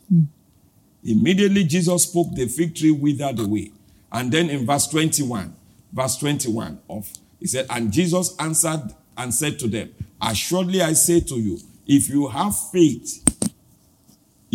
Immediately 1.05 1.65
Jesus 1.65 2.05
spoke, 2.05 2.35
the 2.35 2.49
fig 2.49 2.75
tree 2.75 2.91
withered 2.91 3.39
away. 3.39 3.71
And 4.11 4.33
then 4.33 4.49
in 4.49 4.65
verse 4.65 4.87
21, 4.87 5.55
verse 5.93 6.17
21 6.17 6.81
of, 6.89 7.11
he 7.39 7.47
said, 7.47 7.67
And 7.69 7.93
Jesus 7.93 8.35
answered 8.39 8.95
and 9.17 9.33
said 9.35 9.59
to 9.59 9.69
them, 9.69 9.95
Assuredly 10.21 10.81
I 10.81 10.95
say 10.95 11.21
to 11.21 11.35
you, 11.35 11.59
if 11.87 12.09
you 12.09 12.29
have 12.29 12.57
faith 12.71 13.34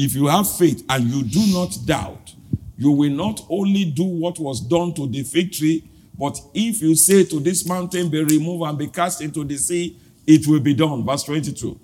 if 0.02 0.16
you 0.16 0.28
have 0.28 0.50
faith 0.50 0.86
and 0.88 1.04
you 1.10 1.24
do 1.24 1.46
not 1.54 1.78
doubt, 1.86 2.34
you 2.78 2.90
will 2.90 3.12
not 3.12 3.46
only 3.50 3.84
do 3.84 4.06
what 4.06 4.40
was 4.40 4.62
done 4.62 4.94
to 4.94 5.06
the 5.08 5.24
fig 5.24 5.52
tree, 5.52 5.84
but 6.18 6.40
if 6.54 6.82
you 6.82 6.96
say 6.96 7.26
to 7.26 7.42
this 7.42 7.68
mountain, 7.68 8.10
be 8.10 8.24
removed 8.24 8.64
and 8.64 8.78
be 8.78 8.88
cast 8.88 9.22
into 9.22 9.44
the 9.44 9.58
sea, 9.58 9.98
it 10.26 10.48
will 10.48 10.62
be 10.62 10.74
done. 10.74 11.06
Verse 11.06 11.24
22. 11.24 11.78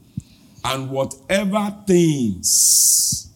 And 0.64 0.90
whatever 0.90 1.76
things, 1.86 3.34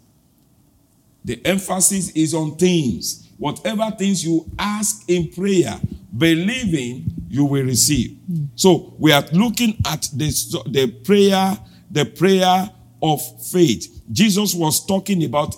the 1.25 1.45
emphasis 1.45 2.11
is 2.11 2.33
on 2.33 2.55
things. 2.55 3.27
Whatever 3.37 3.91
things 3.91 4.23
you 4.23 4.49
ask 4.57 5.03
in 5.09 5.29
prayer, 5.29 5.77
believing, 6.17 7.03
you 7.27 7.43
will 7.43 7.65
receive. 7.65 8.17
So 8.55 8.93
we 8.97 9.11
are 9.11 9.25
looking 9.33 9.77
at 9.85 10.07
this, 10.13 10.55
the 10.67 10.87
prayer, 11.03 11.57
the 11.91 12.05
prayer 12.05 12.69
of 13.01 13.21
faith. 13.47 14.01
Jesus 14.11 14.53
was 14.53 14.85
talking 14.85 15.23
about 15.23 15.55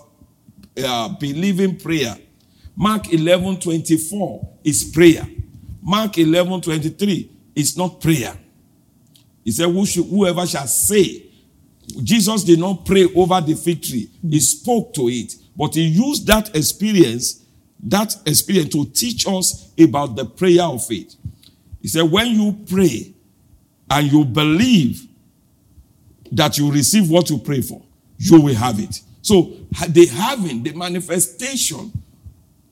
uh, 0.84 1.10
believing 1.20 1.78
prayer. 1.78 2.16
Mark 2.76 3.12
11 3.14 3.60
24 3.60 4.58
is 4.64 4.84
prayer. 4.86 5.28
Mark 5.82 6.18
11 6.18 6.62
23 6.62 7.32
is 7.56 7.78
not 7.78 8.00
prayer. 8.00 8.34
He 9.44 9.52
said, 9.52 9.70
Who 9.70 9.86
should, 9.86 10.06
Whoever 10.06 10.46
shall 10.46 10.68
say, 10.68 11.26
Jesus 12.04 12.44
did 12.44 12.60
not 12.60 12.86
pray 12.86 13.08
over 13.16 13.42
the 13.42 13.56
fig 13.56 13.82
tree, 13.82 14.10
he 14.22 14.40
spoke 14.40 14.94
to 14.94 15.08
it, 15.10 15.34
but 15.56 15.76
he 15.76 15.82
used 15.84 16.28
that 16.28 16.56
experience, 16.56 17.44
that 17.84 18.16
experience 18.26 18.72
to 18.74 18.86
teach 18.86 19.28
us 19.28 19.72
about 19.80 20.16
the 20.16 20.26
prayer 20.26 20.64
of 20.64 20.86
faith. 20.86 21.16
He 21.82 21.88
said, 21.88 22.04
When 22.04 22.28
you 22.28 22.58
pray 22.70 23.14
and 23.90 24.12
you 24.12 24.24
believe 24.24 25.08
that 26.32 26.58
you 26.58 26.72
receive 26.72 27.10
what 27.10 27.30
you 27.30 27.38
pray 27.38 27.62
for, 27.62 27.82
you 28.18 28.42
will 28.42 28.56
have 28.56 28.80
it. 28.80 29.02
So 29.22 29.54
the 29.90 30.08
having, 30.08 30.64
the 30.64 30.74
manifestation, 30.74 31.92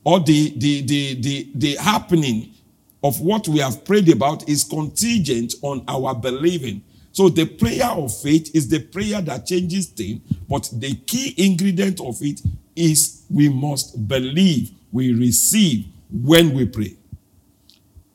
or 0.04 0.20
the 0.20 0.54
the 0.58 0.82
the 0.82 1.22
the, 1.22 1.50
the 1.56 1.76
happening 1.76 2.54
of 3.04 3.22
what 3.22 3.48
we 3.48 3.60
have 3.60 3.86
prayed 3.86 4.10
about 4.10 4.48
is 4.50 4.64
contingent 4.64 5.54
on 5.62 5.84
our 5.88 6.14
believing. 6.16 6.82
So 7.12 7.30
the 7.30 7.46
prayer 7.46 7.88
of 7.88 8.16
faith 8.22 8.56
is 8.56 8.68
the 8.68 8.80
prayer 8.80 9.22
that 9.22 9.46
changes 9.46 9.88
things, 9.88 10.22
but 10.48 10.70
the 10.74 10.96
key 10.96 11.34
ingredient 11.38 12.00
of 12.02 12.18
it 12.22 12.42
is 12.76 13.24
we 13.30 13.50
must 13.50 14.08
believe, 14.08 14.72
we 14.92 15.14
receive 15.14 15.86
when 16.12 16.54
we 16.54 16.66
pray. 16.66 16.96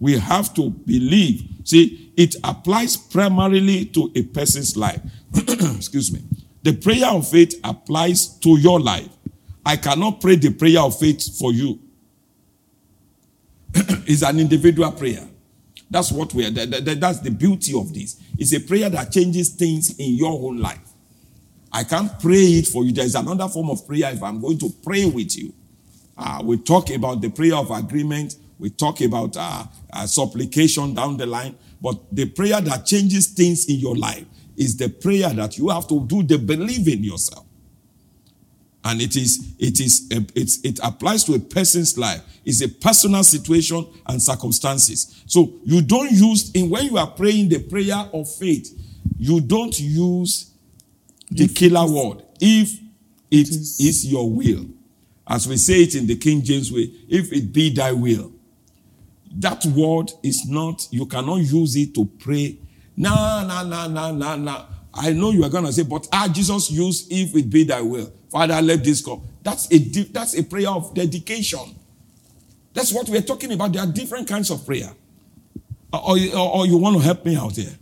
We 0.05 0.19
have 0.19 0.53
to 0.57 0.69
believe. 0.69 1.49
See, 1.65 2.13
it 2.15 2.37
applies 2.45 2.95
primarily 2.95 3.87
to 3.87 4.13
a 4.15 4.23
person's 4.23 4.77
life. 4.77 5.01
Excuse 5.35 6.13
me. 6.13 6.21
The 6.63 6.75
prayer 6.75 7.07
of 7.07 7.27
faith 7.27 7.59
applies 7.65 8.27
to 8.41 8.59
your 8.59 8.81
life. 8.81 9.09
I 9.65 9.79
cannot 9.79 10.21
pray 10.21 10.37
the 10.37 10.51
prayer 10.51 10.81
of 10.81 10.99
faith 10.99 11.39
for 11.39 11.55
you. 11.55 11.79
it's 14.07 14.21
an 14.21 14.41
individual 14.41 14.93
prayer. 14.93 15.27
That's 15.91 16.13
what 16.13 16.35
we 16.35 16.45
are. 16.45 16.51
That's 16.51 17.21
the 17.21 17.31
beauty 17.31 17.73
of 17.75 17.95
this. 17.95 18.21
It's 18.37 18.53
a 18.53 18.61
prayer 18.61 18.91
that 18.91 19.11
changes 19.11 19.55
things 19.55 19.99
in 19.99 20.17
your 20.17 20.33
own 20.33 20.59
life. 20.59 20.87
I 21.73 21.83
can't 21.83 22.21
pray 22.21 22.45
it 22.59 22.67
for 22.67 22.85
you. 22.85 22.93
There's 22.93 23.15
another 23.15 23.49
form 23.49 23.71
of 23.71 23.87
prayer 23.87 24.11
if 24.13 24.23
I'm 24.23 24.39
going 24.39 24.59
to 24.59 24.69
pray 24.85 25.07
with 25.07 25.35
you. 25.35 25.55
Uh, 26.15 26.43
we 26.45 26.59
talk 26.59 26.91
about 26.91 27.23
the 27.23 27.31
prayer 27.31 27.55
of 27.55 27.71
agreement. 27.71 28.37
We 28.59 28.71
talk 28.71 29.01
about 29.01 29.37
uh, 29.37 29.65
uh, 29.93 30.07
supplication 30.07 30.95
down 30.95 31.17
the 31.17 31.27
line. 31.27 31.57
But 31.81 32.15
the 32.15 32.27
prayer 32.27 32.61
that 32.61 32.87
changes 32.87 33.27
things 33.29 33.67
in 33.67 33.77
your 33.77 33.97
life 33.97 34.25
is 34.57 34.77
the 34.77 34.89
prayer 34.89 35.31
that 35.31 35.59
you 35.59 35.69
have 35.69 35.89
to 35.89 36.07
do 36.07 36.23
the 36.23 36.39
believing 36.39 37.03
yourself. 37.05 37.45
And 38.85 39.01
it 39.01 39.17
is, 39.17 39.55
it 39.59 39.81
is, 39.81 40.07
it's, 40.11 40.63
it 40.63 40.79
applies 40.83 41.25
to 41.25 41.35
a 41.35 41.39
person's 41.39 41.97
life. 41.97 42.21
It's 42.45 42.61
a 42.61 42.69
personal 42.69 43.25
situation 43.25 43.87
and 44.07 44.23
circumstances. 44.23 45.23
So 45.27 45.55
you 45.65 45.81
don't 45.81 46.11
use, 46.11 46.51
in 46.53 46.69
when 46.69 46.85
you 46.87 46.99
are 46.99 47.07
praying 47.07 47.49
the 47.49 47.61
prayer 47.61 48.09
of 48.13 48.33
faith, 48.35 48.79
you 49.19 49.41
don't 49.41 49.79
use 49.81 50.51
the 51.31 51.45
if 51.45 51.55
killer 51.55 51.87
word. 51.91 52.25
If 52.41 52.79
it 53.31 53.49
is, 53.49 53.81
is 53.81 54.07
your 54.07 54.31
will. 54.31 54.67
As 55.27 55.49
we 55.49 55.57
say 55.57 55.83
it 55.83 55.95
in 55.95 56.07
the 56.07 56.17
King 56.17 56.43
James 56.43 56.71
way, 56.71 56.91
if 57.09 57.33
it 57.33 57.53
be 57.53 57.73
thy 57.73 57.93
will. 57.93 58.34
That 59.37 59.65
word 59.67 60.13
is 60.23 60.49
not, 60.49 60.87
you 60.91 61.07
cannot 61.07 61.37
use 61.37 61.77
it 61.77 61.95
to 61.95 62.05
pray 62.05 62.59
Nah, 62.97 63.45
nah, 63.45 63.65
nah, 63.65 63.89
nah, 63.89 64.13
nah, 64.13 64.37
nah. 64.37 64.67
I 64.93 65.13
know 65.13 65.33
you 65.33 65.43
are 65.45 65.51
going 65.51 65.65
to 65.65 65.73
say, 65.73 65.83
but 65.83 66.07
ah, 66.13 66.29
Jesus 66.33 66.71
used, 66.71 67.11
if 67.11 67.35
it 67.35 67.51
be 67.51 67.65
thy 67.65 67.81
will. 67.81 68.13
Father, 68.31 68.61
let 68.63 68.85
this 68.85 69.05
come. 69.05 69.23
That's 69.43 69.71
a, 69.73 69.79
that's 69.79 70.39
a 70.39 70.45
prayer 70.45 70.71
of 70.71 70.95
dedication. 70.95 71.75
That's 72.73 72.93
what 72.93 73.09
we're 73.09 73.23
talking 73.23 73.53
about. 73.53 73.73
There 73.73 73.83
are 73.83 73.91
different 73.91 74.29
kinds 74.29 74.51
of 74.51 74.65
prayer. 74.65 74.91
Or, 75.93 76.17
or, 76.35 76.57
or 76.57 76.67
you 76.67 76.77
want 76.77 76.97
to 76.97 77.03
help 77.03 77.25
me 77.25 77.37
out 77.37 77.57
here? 77.57 77.75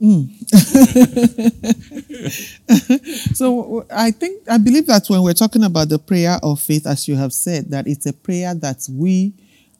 Mm. 0.00 0.30
so 3.36 3.86
I 3.88 4.10
think 4.10 4.42
I 4.48 4.58
believe 4.58 4.88
that 4.88 5.06
when 5.06 5.22
we're 5.22 5.32
talking 5.32 5.62
about 5.62 5.88
the 5.88 6.00
prayer 6.00 6.40
of 6.42 6.60
faith, 6.60 6.88
as 6.88 7.06
you 7.06 7.14
have 7.14 7.32
said, 7.32 7.70
that 7.70 7.86
it's 7.86 8.06
a 8.06 8.12
prayer 8.12 8.52
that 8.54 8.84
we 8.90 9.32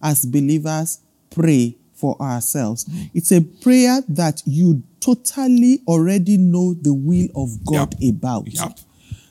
as 0.03 0.25
believers 0.25 1.01
pray 1.31 1.77
for 1.95 2.21
ourselves. 2.21 2.85
It's 3.15 3.31
a 3.31 3.41
prayer 3.41 4.01
that 4.09 4.43
you 4.45 4.83
totally 5.01 5.81
already 5.87 6.37
know 6.37 6.75
the 6.75 6.93
will 6.93 7.29
of 7.37 7.65
God 7.65 7.95
yep. 7.99 8.15
about. 8.17 8.53
Yep. 8.53 8.79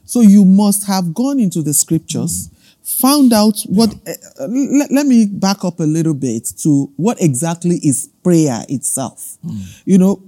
So 0.06 0.22
you 0.22 0.46
must 0.46 0.88
have 0.88 1.14
gone 1.14 1.40
into 1.40 1.62
the 1.62 1.74
scriptures, 1.74 2.50
mm. 2.50 3.02
found 3.02 3.34
out 3.34 3.62
what, 3.68 3.94
uh, 4.08 4.48
let, 4.48 4.92
let, 4.92 5.06
me 5.06 5.26
back 5.26 5.64
up 5.64 5.80
a 5.80 5.84
little 5.84 6.14
bit 6.14 6.46
to 6.60 6.92
what 6.98 7.22
exactly 7.22 7.78
is 7.84 8.10
prayer 8.24 8.64
itself. 8.68 9.38
Mm. 9.46 9.82
You 9.86 9.98
know, 9.98 10.24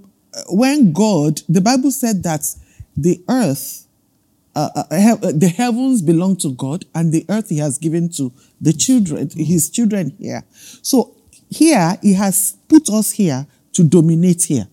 when 0.49 0.93
God, 0.93 1.41
the 1.49 1.61
Bible 1.61 1.91
said 1.91 2.23
that 2.23 2.45
the 2.95 3.21
earth, 3.29 3.87
uh, 4.55 4.69
uh, 4.75 4.83
uh 4.91 5.15
the 5.31 5.53
heavens 5.55 6.01
belong 6.01 6.35
to 6.37 6.53
God 6.53 6.85
and 6.93 7.11
the 7.11 7.25
earth 7.29 7.49
he 7.49 7.57
has 7.57 7.77
given 7.77 8.09
to 8.17 8.31
the 8.61 8.73
children, 8.73 9.29
his 9.35 9.69
children 9.69 10.15
here. 10.19 10.43
So 10.81 11.15
here, 11.53 11.97
He 12.01 12.13
has 12.13 12.57
put 12.67 12.89
us 12.89 13.11
here 13.11 13.45
to 13.73 13.83
dominate 13.83 14.43
here. 14.43 14.67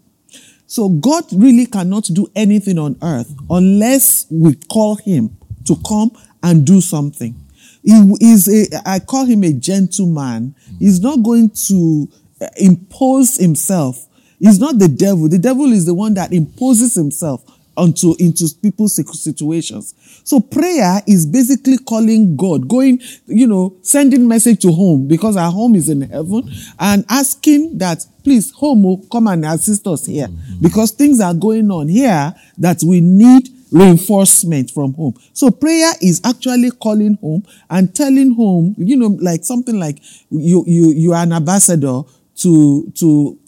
So 0.66 0.88
God 0.88 1.24
really 1.32 1.66
cannot 1.66 2.04
do 2.12 2.26
anything 2.34 2.78
on 2.78 2.96
earth 3.02 3.32
unless 3.48 4.26
we 4.30 4.54
call 4.54 4.96
Him 4.96 5.36
to 5.66 5.76
come 5.86 6.10
and 6.42 6.66
do 6.66 6.80
something. 6.80 7.34
He 7.82 7.92
is 8.20 8.48
a, 8.48 8.88
I 8.88 8.98
call 8.98 9.24
him 9.24 9.42
a 9.42 9.54
gentleman. 9.54 10.54
He's 10.78 11.00
not 11.00 11.22
going 11.22 11.50
to 11.68 12.08
uh, 12.40 12.46
impose 12.56 13.38
himself. 13.38 14.06
He's 14.38 14.58
not 14.58 14.78
the 14.78 14.88
devil. 14.88 15.28
The 15.28 15.38
devil 15.38 15.72
is 15.72 15.86
the 15.86 15.94
one 15.94 16.12
that 16.14 16.30
imposes 16.32 16.94
himself 16.94 17.42
onto 17.80 18.14
into 18.18 18.46
people's 18.62 18.94
situations. 18.94 19.94
So 20.24 20.40
prayer 20.40 21.00
is 21.06 21.24
basically 21.24 21.78
calling 21.78 22.36
God, 22.36 22.68
going, 22.68 23.00
you 23.26 23.46
know, 23.46 23.76
sending 23.82 24.28
message 24.28 24.60
to 24.62 24.72
home 24.72 25.08
because 25.08 25.36
our 25.36 25.50
home 25.50 25.74
is 25.74 25.88
in 25.88 26.02
heaven 26.02 26.50
and 26.78 27.04
asking 27.08 27.78
that 27.78 28.04
please 28.22 28.50
home 28.52 28.82
will 28.82 28.98
come 29.10 29.26
and 29.28 29.44
assist 29.46 29.86
us 29.86 30.04
here 30.06 30.28
mm-hmm. 30.28 30.62
because 30.62 30.90
things 30.90 31.20
are 31.20 31.32
going 31.34 31.70
on 31.70 31.88
here 31.88 32.34
that 32.58 32.82
we 32.82 33.00
need 33.00 33.48
reinforcement 33.72 34.70
from 34.70 34.92
home. 34.94 35.14
So 35.32 35.50
prayer 35.50 35.92
is 36.02 36.20
actually 36.24 36.70
calling 36.72 37.16
home 37.20 37.44
and 37.70 37.94
telling 37.94 38.34
home, 38.34 38.74
you 38.76 38.96
know, 38.96 39.16
like 39.20 39.44
something 39.44 39.78
like 39.78 40.00
you 40.30 40.64
you 40.66 40.90
you 40.92 41.12
are 41.12 41.22
an 41.22 41.32
ambassador 41.32 42.02
to 42.36 42.92
to 42.96 43.38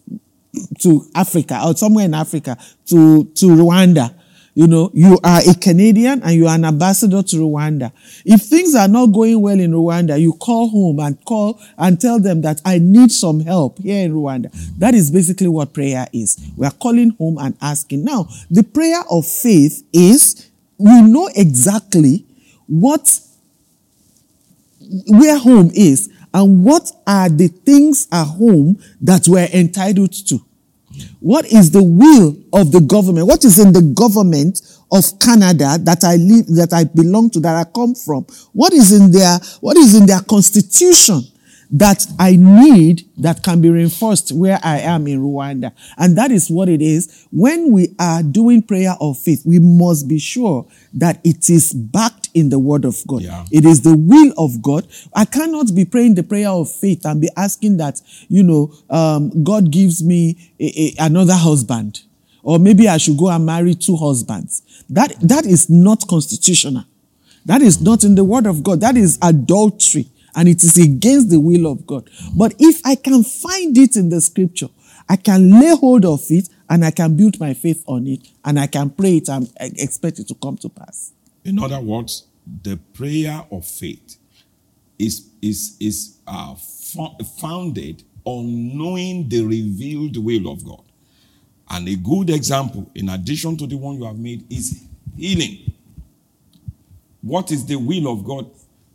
to 0.81 1.07
Africa 1.15 1.61
or 1.65 1.77
somewhere 1.77 2.05
in 2.05 2.15
Africa 2.15 2.57
to 2.87 3.25
to 3.25 3.47
Rwanda 3.47 4.15
you 4.55 4.67
know, 4.67 4.91
you 4.93 5.19
are 5.25 5.41
a 5.49 5.55
Canadian 5.55 6.23
and 6.23 6.33
you 6.33 6.47
are 6.47 6.55
an 6.55 6.65
ambassador 6.65 7.23
to 7.23 7.37
Rwanda. 7.37 7.91
If 8.25 8.43
things 8.43 8.75
are 8.75 8.89
not 8.89 9.07
going 9.07 9.41
well 9.41 9.59
in 9.59 9.73
Rwanda, 9.73 10.21
you 10.21 10.35
call 10.35 10.69
home 10.69 11.01
and 11.01 11.23
call 11.25 11.59
and 11.79 11.99
tell 11.99 12.21
them 12.21 12.43
that 12.43 12.61
I 12.65 12.79
need 12.79 13.13
some 13.13 13.41
help 13.41 13.79
here 13.79 14.05
in 14.05 14.13
Rwanda. 14.13 14.53
That 14.79 14.95
is 14.95 15.11
basically 15.11 15.49
what 15.49 15.73
prayer 15.73 16.07
is. 16.13 16.39
We 16.57 16.67
are 16.67 16.73
calling 16.73 17.11
home 17.11 17.39
and 17.39 17.57
asking. 17.63 18.05
Now, 18.05 18.29
the 18.51 18.63
prayer 18.63 19.03
of 19.11 19.27
faith 19.27 19.85
is 19.93 20.51
we 20.77 21.01
know 21.01 21.31
exactly 21.35 22.27
what 22.67 23.21
where 25.09 25.39
home 25.39 25.71
is 25.75 26.11
and 26.35 26.65
what 26.65 26.91
are 27.07 27.29
the 27.29 27.49
things 27.49 28.09
at 28.13 28.25
home 28.25 28.79
that 29.01 29.27
we're 29.29 29.49
entitled 29.53 30.13
to. 30.29 30.41
What 31.21 31.47
is 31.47 31.71
the 31.71 31.83
will 31.83 32.37
of 32.53 32.73
the 32.73 32.81
government? 32.81 33.27
What 33.27 33.45
is 33.45 33.59
in 33.59 33.73
the 33.73 33.83
government 33.83 34.61
of 34.91 35.05
Canada 35.19 35.79
that 35.81 36.05
I 36.05 36.17
live, 36.17 36.47
that 36.49 36.73
I 36.73 36.85
belong 36.85 37.31
to, 37.31 37.41
that 37.41 37.57
I 37.57 37.65
come 37.71 37.95
from? 37.95 38.27
What 38.53 38.73
is 38.73 38.93
in 38.93 39.11
their, 39.11 39.39
what 39.61 39.77
is 39.77 39.95
in 39.95 40.07
their 40.07 40.21
constitution 40.21 41.23
that 41.73 42.07
I 42.19 42.37
need 42.37 43.09
that 43.17 43.43
can 43.43 43.63
be 43.63 43.71
reinforced 43.71 44.31
where 44.31 44.61
I 44.63 44.81
am 44.81 45.07
in 45.07 45.23
Rwanda. 45.23 45.73
And 45.97 46.17
that 46.19 46.31
is 46.31 46.51
what 46.51 46.69
it 46.69 46.83
is. 46.83 47.27
When 47.33 47.73
we 47.73 47.95
are 47.99 48.23
doing 48.23 48.63
prayer 48.63 48.95
of 49.01 49.19
faith, 49.19 49.43
we 49.47 49.59
must 49.59 50.07
be 50.07 50.19
sure 50.19 50.67
that 50.93 51.19
it 51.25 51.49
is 51.49 51.73
backed 51.73 52.29
in 52.35 52.51
the 52.51 52.59
word 52.59 52.85
of 52.85 52.97
God. 53.07 53.23
Yeah. 53.23 53.45
It 53.51 53.65
is 53.65 53.81
the 53.81 53.97
will 53.97 54.35
of 54.37 54.61
God. 54.61 54.87
I 55.15 55.25
cannot 55.25 55.75
be 55.75 55.87
praying 55.87 56.15
the 56.15 56.23
prayer 56.23 56.51
of 56.51 56.71
faith 56.71 57.07
and 57.07 57.23
be 57.23 57.31
asking 57.39 57.79
that, 57.79 58.03
you 58.29 58.43
know, 58.43 58.75
um, 58.91 59.43
God 59.43 59.71
gives 59.71 60.05
me 60.05 60.53
a, 60.61 60.65
a, 61.01 61.07
another 61.07 61.35
husband. 61.35 62.03
Or 62.43 62.59
maybe 62.59 62.87
I 62.87 62.99
should 62.99 63.17
go 63.17 63.31
and 63.31 63.47
marry 63.47 63.75
two 63.75 63.97
husbands. 63.97 64.85
That, 64.91 65.15
that 65.21 65.47
is 65.47 65.71
not 65.71 66.07
constitutional. 66.07 66.85
That 67.47 67.63
is 67.63 67.81
not 67.81 68.05
in 68.05 68.15
the 68.15 68.25
word 68.25 68.47
of 68.47 68.63
God. 68.63 68.81
That 68.81 68.97
is 68.97 69.19
adultery 69.23 70.09
and 70.35 70.49
it 70.49 70.63
is 70.63 70.79
against 70.79 71.31
the 71.31 71.41
will 71.41 71.71
of 71.71 71.87
God. 71.87 72.09
But 72.37 72.55
if 72.59 72.81
I 72.85 72.95
can 72.95 73.23
find 73.23 73.77
it 73.77 73.97
in 73.97 74.09
the 74.09 74.21
scripture, 74.21 74.69
I 75.09 75.17
can 75.17 75.61
lay 75.61 75.75
hold 75.77 76.05
of 76.05 76.23
it 76.31 76.49
and 76.69 76.85
I 76.85 76.91
can 76.91 77.17
build 77.17 77.39
my 77.39 77.55
faith 77.55 77.85
on 77.87 78.07
it 78.07 78.29
and 78.45 78.59
I 78.59 78.67
can 78.67 78.91
pray 78.91 79.19
it 79.19 79.29
and 79.29 79.53
expect 79.61 80.19
it 80.19 80.29
to 80.29 80.35
come 80.35 80.57
to 80.59 80.69
pass. 80.69 81.13
In 81.45 81.59
other 81.59 81.81
words, 81.81 82.27
the 82.63 82.77
prayer 82.95 83.45
of 83.51 83.67
faith 83.67 84.17
is, 84.99 85.29
is, 85.43 85.77
is 85.81 86.19
uh, 86.27 86.55
founded 87.41 88.05
on 88.25 88.77
knowing 88.77 89.29
the 89.29 89.45
revealed 89.45 90.17
will 90.17 90.51
of 90.51 90.65
God. 90.65 90.83
And 91.69 91.89
a 91.89 91.97
good 91.97 92.31
example, 92.31 92.91
in 92.95 93.09
addition 93.09 93.57
to 93.57 93.67
the 93.67 93.77
one 93.77 93.97
you 93.97 94.05
have 94.05 94.19
made, 94.19 94.51
is 94.53 94.85
healing. 95.17 95.73
What 97.23 97.51
is 97.51 97.65
the 97.65 97.77
will 97.77 98.13
of 98.13 98.25
God 98.25 98.51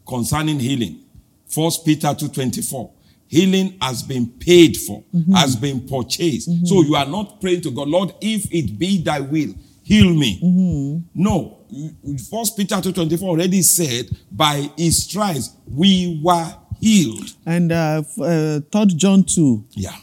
concerning 0.08 0.60
healing? 0.60 1.04
First 1.48 1.86
Peter 1.86 2.08
2:24. 2.14 2.90
Healing 3.30 3.76
has 3.82 4.04
been 4.04 4.26
paid 4.28 4.78
for, 4.78 5.04
has 5.34 5.56
been 5.58 5.82
purchased. 5.82 6.50
So 6.66 6.82
you 6.84 6.96
are 6.96 7.06
not 7.06 7.42
praying 7.42 7.60
to 7.62 7.72
God, 7.72 7.90
Lord, 7.90 8.14
if 8.22 8.48
it 8.54 8.80
be 8.80 9.02
thy 9.04 9.20
will, 9.20 9.54
heal 9.84 10.14
me. 10.14 10.40
No. 11.14 11.58
First 12.30 12.56
Peter 12.56 12.76
2:24 12.76 13.22
already 13.24 13.62
said, 13.64 14.10
by 14.32 14.70
his 14.78 15.04
stripes 15.04 15.52
we 15.70 16.22
were 16.24 16.54
healed. 16.80 17.34
And 17.46 17.72
uh, 17.74 18.04
uh, 18.22 18.62
3 18.72 18.86
John 18.96 19.24
2, 19.24 19.66
Yeah. 19.76 19.96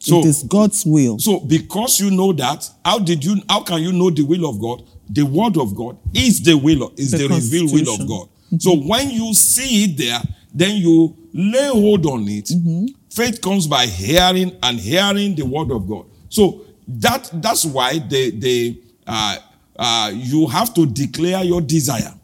So 0.00 0.20
it 0.20 0.26
is 0.26 0.42
God's 0.44 0.84
will. 0.86 1.18
so 1.18 1.40
because 1.40 2.00
you 2.00 2.10
know 2.10 2.32
that, 2.32 2.68
how 2.84 2.98
did 3.00 3.24
you 3.24 3.40
how 3.48 3.62
can 3.62 3.82
you 3.82 3.92
know 3.92 4.10
the 4.10 4.22
will 4.22 4.48
of 4.48 4.60
God? 4.60 4.82
The 5.10 5.22
word 5.22 5.56
of 5.56 5.74
God 5.76 5.96
is 6.14 6.42
the 6.42 6.54
will 6.56 6.84
of, 6.84 6.92
is 6.98 7.10
The 7.12 7.18
the, 7.18 7.28
revealed 7.28 7.72
will 7.72 7.94
of. 7.94 8.08
God. 8.08 8.28
So 8.60 8.74
when 8.76 9.10
you 9.10 9.32
see 9.34 9.84
it 9.84 9.96
there, 9.98 10.20
then 10.54 10.76
you 10.76 11.16
lay 11.32 11.68
hold 11.68 12.06
on 12.06 12.26
it. 12.28 12.46
Mm-hmm. 12.46 12.86
Faith 13.10 13.40
comes 13.40 13.66
by 13.66 13.86
hearing 13.86 14.56
and 14.62 14.78
hearing 14.78 15.34
the 15.34 15.44
word 15.44 15.70
of 15.70 15.88
God. 15.88 16.06
So 16.28 16.64
that 16.86 17.30
that's 17.34 17.64
why 17.64 17.98
the 17.98 18.30
the 18.30 18.82
uh, 19.06 19.36
uh, 19.78 20.10
you 20.14 20.46
have 20.46 20.74
to 20.74 20.86
declare 20.86 21.42
your 21.44 21.60
desire 21.60 22.14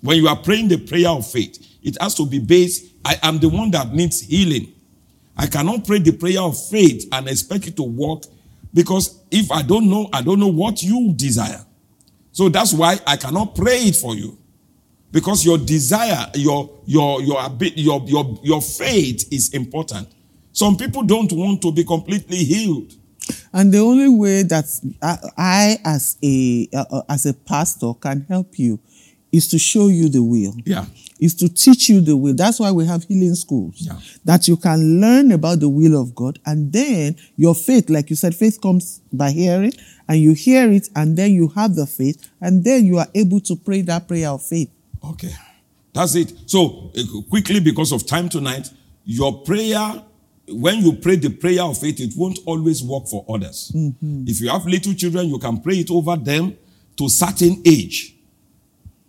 when 0.00 0.16
you 0.16 0.28
are 0.28 0.36
praying 0.36 0.68
the 0.68 0.78
prayer 0.78 1.08
of 1.08 1.30
faith. 1.30 1.58
It 1.82 1.96
has 2.00 2.14
to 2.16 2.26
be 2.26 2.38
based. 2.38 2.86
I 3.04 3.18
am 3.22 3.38
the 3.38 3.48
one 3.48 3.70
that 3.72 3.92
needs 3.92 4.20
healing. 4.20 4.72
I 5.36 5.46
cannot 5.46 5.86
pray 5.86 5.98
the 5.98 6.12
prayer 6.12 6.40
of 6.40 6.56
faith 6.68 7.08
and 7.12 7.28
expect 7.28 7.66
it 7.66 7.76
to 7.76 7.82
work 7.82 8.24
because 8.74 9.20
if 9.30 9.50
I 9.50 9.62
don't 9.62 9.88
know, 9.88 10.08
I 10.12 10.22
don't 10.22 10.38
know 10.38 10.48
what 10.48 10.82
you 10.82 11.12
desire. 11.14 11.64
So 12.32 12.48
that's 12.48 12.72
why 12.72 12.98
I 13.06 13.16
cannot 13.16 13.54
pray 13.54 13.78
it 13.78 13.96
for 13.96 14.14
you. 14.14 14.38
Because 15.12 15.44
your 15.44 15.58
desire, 15.58 16.30
your 16.34 16.70
your 16.86 17.22
your 17.22 17.50
your 17.76 18.02
your, 18.06 18.40
your 18.42 18.62
faith 18.62 19.28
is 19.30 19.52
important. 19.52 20.08
Some 20.52 20.76
people 20.76 21.02
don't 21.02 21.30
want 21.32 21.62
to 21.62 21.72
be 21.72 21.84
completely 21.84 22.38
healed. 22.38 22.92
And 23.52 23.72
the 23.72 23.78
only 23.78 24.08
way 24.08 24.42
that 24.42 24.64
I, 25.36 25.78
as 25.84 26.16
a 26.22 26.68
uh, 26.74 27.02
as 27.08 27.26
a 27.26 27.34
pastor 27.34 27.92
can 28.00 28.24
help 28.28 28.58
you 28.58 28.80
is 29.30 29.48
to 29.48 29.58
show 29.58 29.88
you 29.88 30.08
the 30.08 30.22
will. 30.22 30.54
Yeah. 30.64 30.86
Is 31.20 31.34
to 31.36 31.48
teach 31.48 31.88
you 31.88 32.00
the 32.00 32.16
will. 32.16 32.34
That's 32.34 32.58
why 32.58 32.70
we 32.72 32.84
have 32.86 33.04
healing 33.04 33.34
schools. 33.34 33.76
Yeah. 33.78 33.98
That 34.24 34.48
you 34.48 34.56
can 34.56 35.00
learn 35.00 35.32
about 35.32 35.60
the 35.60 35.68
will 35.68 36.00
of 36.00 36.14
God 36.14 36.38
and 36.44 36.72
then 36.72 37.16
your 37.36 37.54
faith, 37.54 37.88
like 37.88 38.10
you 38.10 38.16
said, 38.16 38.34
faith 38.34 38.60
comes 38.60 39.00
by 39.12 39.30
hearing 39.30 39.72
and 40.08 40.18
you 40.18 40.32
hear 40.34 40.70
it 40.70 40.88
and 40.96 41.16
then 41.16 41.30
you 41.30 41.48
have 41.48 41.76
the 41.76 41.86
faith 41.86 42.28
and 42.40 42.64
then 42.64 42.84
you 42.84 42.98
are 42.98 43.06
able 43.14 43.40
to 43.40 43.56
pray 43.56 43.82
that 43.82 44.08
prayer 44.08 44.30
of 44.30 44.42
faith. 44.42 44.70
Okay. 45.04 45.32
That's 45.92 46.14
it. 46.14 46.32
So, 46.46 46.90
uh, 46.96 47.02
quickly, 47.28 47.60
because 47.60 47.92
of 47.92 48.06
time 48.06 48.28
tonight, 48.28 48.68
your 49.04 49.42
prayer, 49.42 50.02
when 50.48 50.78
you 50.78 50.94
pray 50.94 51.16
the 51.16 51.30
prayer 51.30 51.62
of 51.62 51.78
faith, 51.78 52.00
it 52.00 52.14
won't 52.16 52.38
always 52.46 52.82
work 52.82 53.06
for 53.08 53.24
others. 53.28 53.72
If 53.74 54.40
you 54.40 54.48
have 54.48 54.64
little 54.64 54.94
children, 54.94 55.28
you 55.28 55.38
can 55.38 55.60
pray 55.60 55.76
it 55.76 55.90
over 55.90 56.16
them 56.16 56.56
to 56.96 57.08
certain 57.08 57.62
age. 57.66 58.14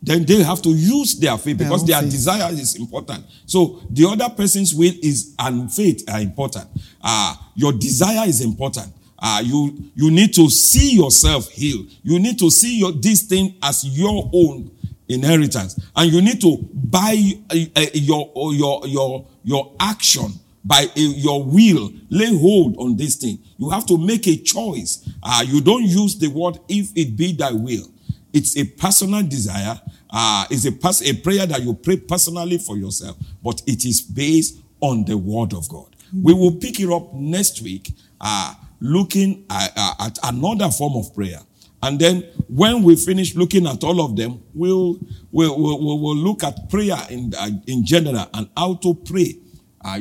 Then 0.01 0.25
they 0.25 0.43
have 0.43 0.61
to 0.63 0.69
use 0.69 1.17
their 1.17 1.37
faith 1.37 1.57
because 1.59 1.85
their 1.87 2.01
faith. 2.01 2.11
desire 2.11 2.51
is 2.51 2.75
important. 2.75 3.25
So 3.45 3.81
the 3.89 4.05
other 4.05 4.29
person's 4.35 4.75
will 4.75 4.91
is 5.01 5.33
and 5.39 5.71
faith 5.73 6.03
are 6.11 6.19
important. 6.19 6.67
Uh, 7.01 7.35
your 7.55 7.71
desire 7.71 8.27
is 8.27 8.41
important. 8.41 8.91
Uh, 9.17 9.41
you 9.45 9.73
you 9.95 10.11
need 10.11 10.33
to 10.33 10.49
see 10.49 10.95
yourself 10.95 11.49
healed. 11.49 11.87
You 12.03 12.19
need 12.19 12.37
to 12.39 12.51
see 12.51 12.79
your 12.79 12.91
this 12.91 13.21
thing 13.23 13.55
as 13.63 13.85
your 13.85 14.29
own 14.33 14.71
inheritance, 15.07 15.79
and 15.95 16.11
you 16.11 16.21
need 16.21 16.41
to 16.41 16.57
buy 16.73 17.15
uh, 17.49 17.55
uh, 17.75 17.85
your 17.93 18.31
your 18.53 18.87
your 18.87 19.27
your 19.43 19.75
action 19.79 20.31
by 20.63 20.85
uh, 20.85 20.89
your 20.95 21.43
will. 21.43 21.91
Lay 22.09 22.35
hold 22.37 22.77
on 22.77 22.95
this 22.95 23.15
thing. 23.15 23.39
You 23.57 23.69
have 23.69 23.85
to 23.87 23.97
make 23.97 24.27
a 24.27 24.37
choice. 24.37 25.09
Uh, 25.21 25.43
you 25.47 25.61
don't 25.61 25.83
use 25.83 26.17
the 26.17 26.27
word 26.27 26.59
"if 26.67 26.91
it 26.95 27.15
be 27.15 27.33
thy 27.33 27.51
will." 27.51 27.89
It's 28.33 28.57
a 28.57 28.65
personal 28.65 29.21
desire. 29.23 29.79
Uh, 30.09 30.45
it's 30.49 30.65
a, 30.65 30.71
pers- 30.71 31.01
a 31.07 31.13
prayer 31.13 31.45
that 31.45 31.61
you 31.61 31.73
pray 31.73 31.97
personally 31.97 32.57
for 32.57 32.77
yourself, 32.77 33.17
but 33.43 33.61
it 33.67 33.85
is 33.85 34.01
based 34.01 34.59
on 34.79 35.05
the 35.05 35.17
word 35.17 35.53
of 35.53 35.67
God. 35.69 35.95
We 36.13 36.33
will 36.33 36.55
pick 36.55 36.79
it 36.79 36.91
up 36.91 37.13
next 37.13 37.61
week, 37.61 37.91
uh, 38.21 38.53
looking 38.79 39.45
at 39.49 40.17
another 40.23 40.69
form 40.69 40.93
of 40.97 41.13
prayer. 41.15 41.39
And 41.83 41.99
then 41.99 42.21
when 42.47 42.81
we 42.81 42.95
finish 42.95 43.35
looking 43.35 43.67
at 43.67 43.83
all 43.83 43.99
of 44.01 44.15
them, 44.15 44.41
we'll, 44.53 44.97
we'll, 45.31 45.59
we'll, 45.59 45.99
we'll- 45.99 46.15
look 46.15 46.41
at 46.45 46.69
prayer 46.69 46.97
in, 47.09 47.33
uh, 47.37 47.49
in 47.67 47.85
general 47.85 48.25
and 48.33 48.49
how 48.55 48.75
to 48.75 48.95
pray, 48.95 49.35
uh, 49.83 49.99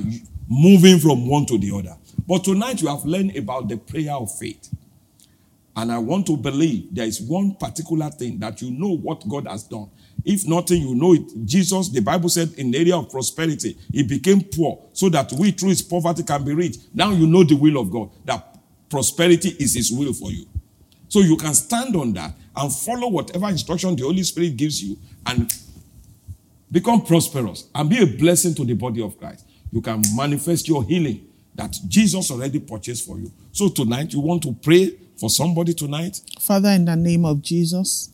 moving 0.49 1.01
from 1.01 1.27
one 1.27 1.45
to 1.47 1.59
the 1.59 1.73
other. 1.75 1.97
But 2.27 2.45
tonight 2.45 2.81
you 2.81 2.87
have 2.89 3.05
learned 3.05 3.37
about 3.37 3.69
the 3.69 3.77
prayer 3.79 4.13
of 4.13 4.31
faith. 4.39 4.73
And 5.75 5.91
I 5.91 5.99
want 5.99 6.27
to 6.29 6.37
believe 6.37 6.95
there 6.95 7.07
is 7.07 7.21
one 7.21 7.57
particular 7.57 8.11
thing 8.11 8.39
that 8.39 8.63
you 8.63 8.71
know 8.71 8.95
what 8.97 9.27
God 9.29 9.49
has 9.49 9.65
done. 9.65 9.91
If 10.25 10.47
nothing, 10.47 10.83
you 10.83 10.95
know 10.95 11.15
it. 11.15 11.23
Jesus, 11.45 11.89
the 11.89 12.01
Bible 12.01 12.29
said 12.29 12.53
in 12.59 12.71
the 12.71 12.79
area 12.79 12.97
of 12.97 13.11
prosperity, 13.11 13.77
he 13.91 14.05
became 14.05 14.43
poor 14.45 14.79
so 14.93 15.09
that 15.09 15.33
we 15.33 15.51
through 15.51 15.71
his 15.71 15.83
poverty 15.83 16.23
can 16.23 16.45
be 16.45 16.55
rich. 16.55 16.77
Now 16.95 17.11
you 17.11 17.27
know 17.27 17.43
the 17.43 17.57
will 17.57 17.79
of 17.81 17.91
God, 17.91 18.11
that 18.27 18.57
prosperity 18.89 19.49
is 19.59 19.75
his 19.75 19.91
will 19.91 20.13
for 20.13 20.31
you. 20.31 20.47
So 21.13 21.21
you 21.21 21.37
can 21.37 21.53
stand 21.53 21.95
on 21.95 22.15
that 22.15 22.33
and 22.57 22.73
follow 22.73 23.07
whatever 23.09 23.47
instruction 23.51 23.95
the 23.95 24.03
Holy 24.03 24.23
Spirit 24.23 24.57
gives 24.57 24.83
you 24.83 24.97
and 25.27 25.53
become 26.71 27.05
prosperous 27.05 27.69
and 27.75 27.91
be 27.91 28.03
a 28.03 28.07
blessing 28.07 28.55
to 28.55 28.65
the 28.65 28.73
body 28.73 29.03
of 29.03 29.19
Christ. 29.19 29.45
You 29.71 29.83
can 29.83 30.01
manifest 30.17 30.67
your 30.69 30.83
healing 30.83 31.27
that 31.55 31.77
Jesus 31.87 32.31
already 32.31 32.61
purchased 32.61 33.07
for 33.07 33.19
you. 33.19 33.31
So 33.53 33.69
tonight, 33.69 34.15
you 34.15 34.21
want 34.21 34.43
to 34.45 34.55
pray 34.55 34.95
for 35.19 35.29
somebody 35.29 35.75
tonight? 35.75 36.19
Father, 36.41 36.71
in 36.71 36.87
the 36.87 36.97
name 36.97 37.27
of 37.27 37.43
Jesus, 37.43 38.09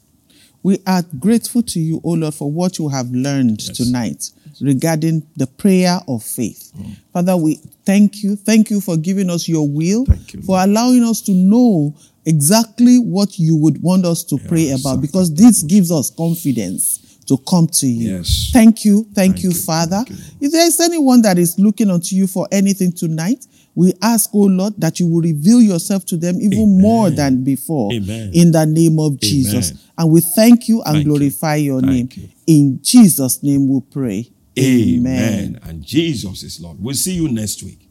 we 0.64 0.78
are 0.84 1.04
grateful 1.20 1.62
to 1.62 1.78
you, 1.78 2.00
O 2.02 2.10
Lord, 2.14 2.34
for 2.34 2.50
what 2.50 2.80
you 2.80 2.88
have 2.88 3.12
learned 3.12 3.62
Yes. 3.62 3.76
tonight 3.76 4.30
regarding 4.60 5.24
the 5.36 5.46
prayer 5.46 6.00
of 6.08 6.24
faith. 6.24 6.72
Mm. 6.76 6.96
Father, 7.12 7.36
we 7.36 7.60
thank 7.84 8.24
you. 8.24 8.34
Thank 8.34 8.70
you 8.70 8.80
for 8.80 8.96
giving 8.96 9.30
us 9.30 9.46
your 9.48 9.68
will, 9.68 10.04
you, 10.32 10.42
for 10.42 10.58
allowing 10.60 11.04
us 11.04 11.20
to 11.22 11.32
know 11.32 11.94
exactly 12.28 12.98
what 12.98 13.38
you 13.38 13.56
would 13.56 13.82
want 13.82 14.04
us 14.04 14.22
to 14.24 14.38
pray 14.38 14.68
about, 14.70 14.96
sir. 14.96 15.00
because 15.00 15.34
this 15.34 15.62
gives 15.62 15.90
us 15.90 16.10
confidence 16.10 16.98
to 17.26 17.36
come 17.48 17.66
to 17.66 17.86
you. 17.86 18.16
Yes. 18.16 18.50
Thank 18.52 18.84
you. 18.84 19.04
Thank, 19.04 19.14
Thank 19.34 19.42
you, 19.42 19.50
you. 19.50 19.56
Father. 19.56 20.02
Thank 20.06 20.10
you. 20.10 20.16
If 20.40 20.52
there 20.52 20.66
is 20.66 20.80
anyone 20.80 21.22
that 21.22 21.38
is 21.38 21.58
looking 21.58 21.90
unto 21.90 22.16
you 22.16 22.26
for 22.26 22.48
anything 22.50 22.92
tonight, 22.92 23.46
we 23.74 23.92
ask, 24.02 24.30
oh 24.32 24.38
Lord, 24.46 24.74
that 24.78 24.98
you 24.98 25.06
will 25.06 25.20
reveal 25.20 25.60
yourself 25.60 26.04
to 26.06 26.16
them 26.16 26.36
even 26.40 26.58
Amen. 26.58 26.80
more 26.80 27.10
than 27.10 27.44
before. 27.44 27.92
Amen. 27.92 28.30
In 28.34 28.50
the 28.50 28.66
name 28.66 28.98
of 28.98 29.20
Jesus. 29.20 29.72
And 29.96 30.10
we 30.10 30.20
thank 30.20 30.68
you 30.68 30.82
and 30.82 30.94
Thank 30.96 31.06
you. 31.06 31.12
glorify 31.12 31.56
your 31.56 31.80
Thank 31.80 32.16
name. 32.16 32.28
you. 32.46 32.54
In 32.58 32.80
Jesus' 32.82 33.42
name 33.42 33.68
we 33.68 33.80
pray. 33.90 34.30
Amen. 34.58 35.60
And 35.62 35.84
Jesus 35.84 36.42
is 36.42 36.60
Lord. 36.60 36.78
We'll 36.80 36.94
see 36.94 37.14
you 37.14 37.28
next 37.28 37.62
week. 37.62 37.88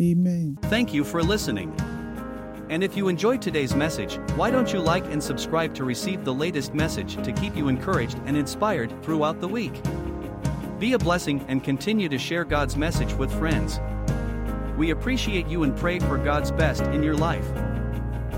Amen. 0.00 0.58
Thank 0.62 0.92
you 0.92 1.04
for 1.04 1.22
listening. 1.22 1.72
And 2.72 2.82
if 2.82 2.96
you 2.96 3.08
enjoyed 3.08 3.42
today's 3.42 3.74
message, 3.74 4.16
why 4.34 4.50
don't 4.50 4.72
you 4.72 4.78
like 4.78 5.04
and 5.12 5.22
subscribe 5.22 5.74
to 5.74 5.84
receive 5.84 6.24
the 6.24 6.32
latest 6.32 6.72
message 6.72 7.22
to 7.22 7.30
keep 7.30 7.54
you 7.54 7.68
encouraged 7.68 8.18
and 8.24 8.34
inspired 8.34 8.90
throughout 9.02 9.42
the 9.42 9.46
week? 9.46 9.78
Be 10.78 10.94
a 10.94 10.98
blessing 10.98 11.44
and 11.48 11.62
continue 11.62 12.08
to 12.08 12.16
share 12.16 12.46
God's 12.46 12.78
message 12.78 13.12
with 13.12 13.30
friends. 13.30 13.78
We 14.78 14.88
appreciate 14.88 15.48
you 15.48 15.64
and 15.64 15.76
pray 15.76 15.98
for 15.98 16.16
God's 16.16 16.50
best 16.50 16.84
in 16.84 17.02
your 17.02 17.14
life. 17.14 17.46